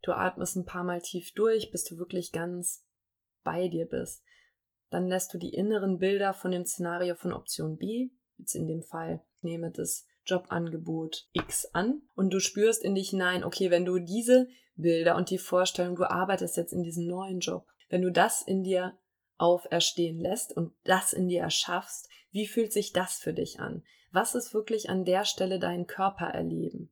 du 0.02 0.12
atmest 0.12 0.56
ein 0.56 0.64
paar 0.64 0.84
Mal 0.84 1.00
tief 1.00 1.32
durch, 1.34 1.70
bis 1.70 1.84
du 1.84 1.98
wirklich 1.98 2.32
ganz 2.32 2.84
bei 3.42 3.68
dir 3.68 3.86
bist. 3.86 4.22
Dann 4.90 5.06
lässt 5.06 5.32
du 5.32 5.38
die 5.38 5.54
inneren 5.54 5.98
Bilder 5.98 6.34
von 6.34 6.50
dem 6.50 6.64
Szenario 6.64 7.14
von 7.14 7.32
Option 7.32 7.76
B, 7.76 8.10
jetzt 8.38 8.54
in 8.54 8.66
dem 8.66 8.82
Fall 8.82 9.22
nehme 9.42 9.70
das 9.70 10.06
Jobangebot 10.24 11.28
X 11.32 11.66
an 11.72 12.02
und 12.14 12.30
du 12.30 12.40
spürst 12.40 12.82
in 12.82 12.94
dich 12.94 13.10
hinein, 13.10 13.44
okay, 13.44 13.70
wenn 13.70 13.84
du 13.84 13.98
diese 13.98 14.48
Bilder 14.76 15.16
und 15.16 15.30
die 15.30 15.38
Vorstellung, 15.38 15.96
du 15.96 16.04
arbeitest 16.04 16.56
jetzt 16.56 16.72
in 16.72 16.82
diesem 16.82 17.06
neuen 17.06 17.40
Job, 17.40 17.66
wenn 17.88 18.02
du 18.02 18.10
das 18.10 18.42
in 18.42 18.62
dir 18.62 18.98
auferstehen 19.38 20.20
lässt 20.20 20.56
und 20.56 20.72
das 20.84 21.12
in 21.12 21.28
dir 21.28 21.42
erschaffst, 21.42 22.08
wie 22.30 22.46
fühlt 22.46 22.72
sich 22.72 22.92
das 22.92 23.18
für 23.18 23.32
dich 23.32 23.60
an? 23.60 23.82
Was 24.12 24.34
ist 24.34 24.54
wirklich 24.54 24.90
an 24.90 25.04
der 25.04 25.24
Stelle 25.24 25.58
dein 25.58 25.86
Körper 25.86 26.26
erleben? 26.26 26.90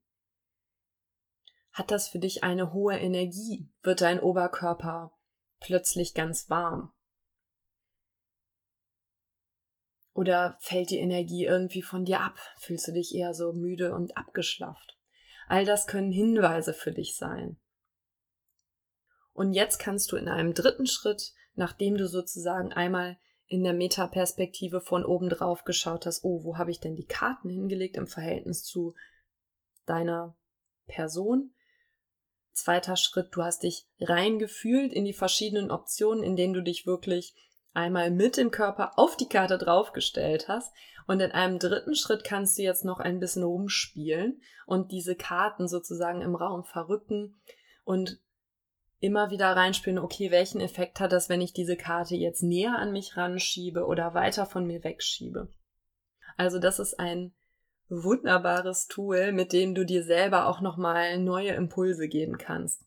Hat 1.78 1.92
das 1.92 2.08
für 2.08 2.18
dich 2.18 2.42
eine 2.42 2.72
hohe 2.72 2.98
Energie? 2.98 3.70
Wird 3.84 4.00
dein 4.00 4.18
Oberkörper 4.18 5.16
plötzlich 5.60 6.12
ganz 6.12 6.50
warm? 6.50 6.92
Oder 10.12 10.58
fällt 10.60 10.90
die 10.90 10.98
Energie 10.98 11.44
irgendwie 11.44 11.82
von 11.82 12.04
dir 12.04 12.20
ab? 12.20 12.36
Fühlst 12.58 12.88
du 12.88 12.92
dich 12.92 13.14
eher 13.14 13.32
so 13.32 13.52
müde 13.52 13.94
und 13.94 14.16
abgeschlafft? 14.16 14.98
All 15.46 15.64
das 15.64 15.86
können 15.86 16.10
Hinweise 16.10 16.74
für 16.74 16.90
dich 16.90 17.16
sein. 17.16 17.60
Und 19.32 19.52
jetzt 19.52 19.78
kannst 19.78 20.10
du 20.10 20.16
in 20.16 20.28
einem 20.28 20.54
dritten 20.54 20.86
Schritt 20.86 21.32
nachdem 21.54 21.96
du 21.96 22.08
sozusagen 22.08 22.72
einmal 22.72 23.18
in 23.46 23.62
der 23.62 23.72
Metaperspektive 23.72 24.80
von 24.80 25.04
oben 25.04 25.28
drauf 25.28 25.62
geschaut 25.62 26.06
hast, 26.06 26.24
oh, 26.24 26.42
wo 26.42 26.58
habe 26.58 26.72
ich 26.72 26.80
denn 26.80 26.96
die 26.96 27.06
Karten 27.06 27.48
hingelegt 27.48 27.96
im 27.96 28.08
Verhältnis 28.08 28.64
zu 28.64 28.96
deiner 29.86 30.36
Person? 30.86 31.54
Zweiter 32.58 32.96
Schritt, 32.96 33.28
du 33.32 33.42
hast 33.42 33.62
dich 33.62 33.86
reingefühlt 34.00 34.92
in 34.92 35.04
die 35.04 35.12
verschiedenen 35.12 35.70
Optionen, 35.70 36.24
in 36.24 36.36
denen 36.36 36.54
du 36.54 36.62
dich 36.62 36.86
wirklich 36.86 37.34
einmal 37.72 38.10
mit 38.10 38.36
dem 38.36 38.50
Körper 38.50 38.98
auf 38.98 39.16
die 39.16 39.28
Karte 39.28 39.58
draufgestellt 39.58 40.48
hast. 40.48 40.74
Und 41.06 41.20
in 41.20 41.30
einem 41.30 41.58
dritten 41.58 41.94
Schritt 41.94 42.24
kannst 42.24 42.58
du 42.58 42.62
jetzt 42.62 42.84
noch 42.84 43.00
ein 43.00 43.20
bisschen 43.20 43.42
rumspielen 43.42 44.42
und 44.66 44.92
diese 44.92 45.14
Karten 45.14 45.68
sozusagen 45.68 46.20
im 46.20 46.34
Raum 46.34 46.64
verrücken 46.64 47.40
und 47.84 48.20
immer 49.00 49.30
wieder 49.30 49.54
reinspielen, 49.54 49.98
okay, 49.98 50.30
welchen 50.30 50.60
Effekt 50.60 51.00
hat 51.00 51.12
das, 51.12 51.28
wenn 51.28 51.40
ich 51.40 51.52
diese 51.52 51.76
Karte 51.76 52.16
jetzt 52.16 52.42
näher 52.42 52.76
an 52.76 52.92
mich 52.92 53.16
ranschiebe 53.16 53.86
oder 53.86 54.12
weiter 54.12 54.44
von 54.44 54.66
mir 54.66 54.82
wegschiebe. 54.82 55.48
Also 56.36 56.58
das 56.58 56.78
ist 56.78 56.98
ein 56.98 57.32
wunderbares 57.88 58.86
Tool, 58.86 59.32
mit 59.32 59.52
dem 59.52 59.74
du 59.74 59.84
dir 59.84 60.02
selber 60.02 60.46
auch 60.46 60.60
nochmal 60.60 61.18
neue 61.18 61.50
Impulse 61.50 62.08
geben 62.08 62.38
kannst. 62.38 62.84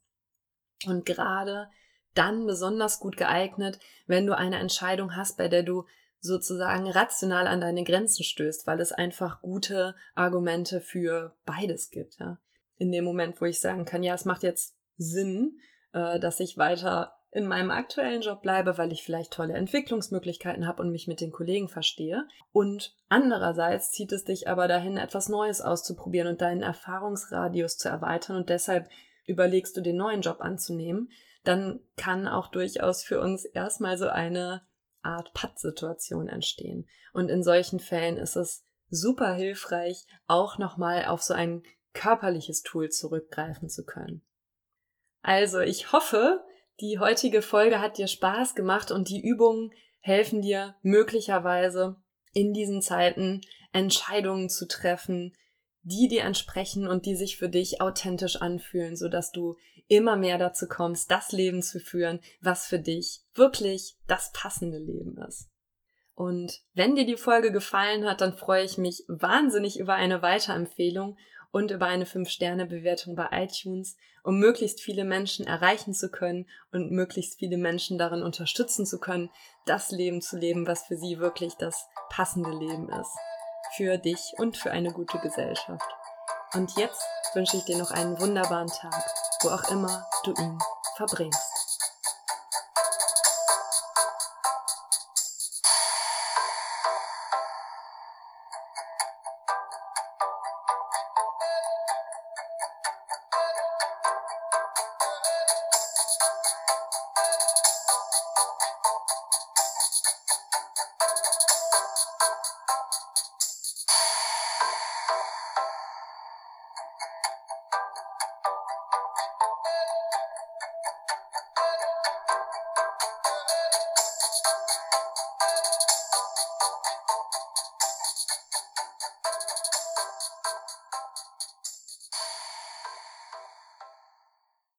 Und 0.85 1.05
gerade 1.05 1.69
dann 2.13 2.45
besonders 2.45 2.99
gut 2.99 3.17
geeignet, 3.17 3.79
wenn 4.07 4.25
du 4.25 4.37
eine 4.37 4.59
Entscheidung 4.59 5.15
hast, 5.15 5.37
bei 5.37 5.47
der 5.47 5.63
du 5.63 5.85
sozusagen 6.19 6.89
rational 6.89 7.47
an 7.47 7.61
deine 7.61 7.83
Grenzen 7.83 8.23
stößt, 8.23 8.67
weil 8.67 8.79
es 8.79 8.91
einfach 8.91 9.41
gute 9.41 9.95
Argumente 10.13 10.81
für 10.81 11.35
beides 11.45 11.89
gibt. 11.89 12.19
Ja? 12.19 12.37
In 12.77 12.91
dem 12.91 13.03
Moment, 13.03 13.41
wo 13.41 13.45
ich 13.45 13.59
sagen 13.59 13.85
kann, 13.85 14.03
ja, 14.03 14.13
es 14.13 14.25
macht 14.25 14.43
jetzt 14.43 14.75
Sinn, 14.97 15.59
äh, 15.93 16.19
dass 16.19 16.39
ich 16.39 16.57
weiter 16.57 17.13
in 17.31 17.47
meinem 17.47 17.71
aktuellen 17.71 18.21
Job 18.21 18.41
bleibe, 18.41 18.77
weil 18.77 18.91
ich 18.91 19.03
vielleicht 19.03 19.31
tolle 19.31 19.53
Entwicklungsmöglichkeiten 19.53 20.67
habe 20.67 20.81
und 20.81 20.91
mich 20.91 21.07
mit 21.07 21.21
den 21.21 21.31
Kollegen 21.31 21.69
verstehe. 21.69 22.27
Und 22.51 22.93
andererseits 23.07 23.91
zieht 23.91 24.11
es 24.11 24.25
dich 24.25 24.49
aber 24.49 24.67
dahin, 24.67 24.97
etwas 24.97 25.29
Neues 25.29 25.61
auszuprobieren 25.61 26.27
und 26.27 26.41
deinen 26.41 26.61
Erfahrungsradius 26.61 27.77
zu 27.77 27.87
erweitern 27.87 28.35
und 28.35 28.49
deshalb 28.49 28.89
überlegst 29.25 29.77
du, 29.77 29.81
den 29.81 29.95
neuen 29.95 30.21
Job 30.21 30.41
anzunehmen, 30.41 31.09
dann 31.43 31.79
kann 31.95 32.27
auch 32.27 32.47
durchaus 32.47 33.03
für 33.03 33.21
uns 33.21 33.45
erstmal 33.45 33.97
so 33.97 34.09
eine 34.09 34.61
Art 35.01 35.33
Pattsituation 35.33 36.27
entstehen. 36.27 36.87
Und 37.13 37.29
in 37.29 37.43
solchen 37.43 37.79
Fällen 37.79 38.17
ist 38.17 38.35
es 38.35 38.65
super 38.89 39.33
hilfreich, 39.33 40.05
auch 40.27 40.57
nochmal 40.57 41.05
auf 41.05 41.23
so 41.23 41.33
ein 41.33 41.63
körperliches 41.93 42.61
Tool 42.61 42.89
zurückgreifen 42.89 43.69
zu 43.69 43.85
können. 43.85 44.21
Also, 45.21 45.59
ich 45.59 45.91
hoffe, 45.91 46.43
die 46.81 46.97
heutige 46.99 47.41
Folge 47.41 47.79
hat 47.79 47.97
dir 47.97 48.07
Spaß 48.07 48.55
gemacht 48.55 48.91
und 48.91 49.09
die 49.09 49.21
Übungen 49.21 49.71
helfen 49.99 50.41
dir 50.41 50.75
möglicherweise 50.81 51.97
in 52.33 52.53
diesen 52.53 52.81
Zeiten 52.81 53.41
Entscheidungen 53.71 54.49
zu 54.49 54.67
treffen, 54.67 55.33
die 55.83 56.07
dir 56.07 56.23
entsprechen 56.23 56.87
und 56.87 57.05
die 57.05 57.15
sich 57.15 57.37
für 57.37 57.49
dich 57.49 57.81
authentisch 57.81 58.37
anfühlen, 58.37 58.95
so 58.95 59.09
dass 59.09 59.31
du 59.31 59.55
immer 59.87 60.15
mehr 60.15 60.37
dazu 60.37 60.67
kommst, 60.67 61.11
das 61.11 61.31
Leben 61.31 61.61
zu 61.61 61.79
führen, 61.79 62.19
was 62.39 62.65
für 62.65 62.79
dich 62.79 63.21
wirklich 63.33 63.97
das 64.07 64.31
passende 64.31 64.79
Leben 64.79 65.17
ist. 65.27 65.49
Und 66.13 66.61
wenn 66.73 66.95
dir 66.95 67.05
die 67.05 67.17
Folge 67.17 67.51
gefallen 67.51 68.05
hat, 68.05 68.21
dann 68.21 68.33
freue 68.33 68.63
ich 68.63 68.77
mich 68.77 69.03
wahnsinnig 69.07 69.79
über 69.79 69.95
eine 69.95 70.21
Weiterempfehlung 70.21 71.17
und 71.51 71.71
über 71.71 71.85
eine 71.85 72.05
5-Sterne-Bewertung 72.05 73.15
bei 73.15 73.27
iTunes, 73.31 73.97
um 74.23 74.39
möglichst 74.39 74.81
viele 74.81 75.03
Menschen 75.03 75.45
erreichen 75.45 75.93
zu 75.93 76.09
können 76.09 76.47
und 76.71 76.91
möglichst 76.91 77.39
viele 77.39 77.57
Menschen 77.57 77.97
darin 77.97 78.23
unterstützen 78.23 78.85
zu 78.85 78.99
können, 78.99 79.29
das 79.65 79.91
Leben 79.91 80.21
zu 80.21 80.37
leben, 80.37 80.67
was 80.67 80.83
für 80.83 80.95
sie 80.95 81.19
wirklich 81.19 81.55
das 81.55 81.87
passende 82.09 82.51
Leben 82.51 82.89
ist. 82.89 83.11
Für 83.75 83.97
dich 83.97 84.33
und 84.37 84.57
für 84.57 84.71
eine 84.71 84.91
gute 84.91 85.19
Gesellschaft. 85.19 85.89
Und 86.53 86.75
jetzt 86.77 87.01
wünsche 87.33 87.57
ich 87.57 87.63
dir 87.63 87.77
noch 87.77 87.91
einen 87.91 88.19
wunderbaren 88.19 88.67
Tag, 88.67 89.05
wo 89.41 89.49
auch 89.49 89.71
immer 89.71 90.05
du 90.25 90.33
ihn 90.33 90.59
verbringst. 90.97 91.50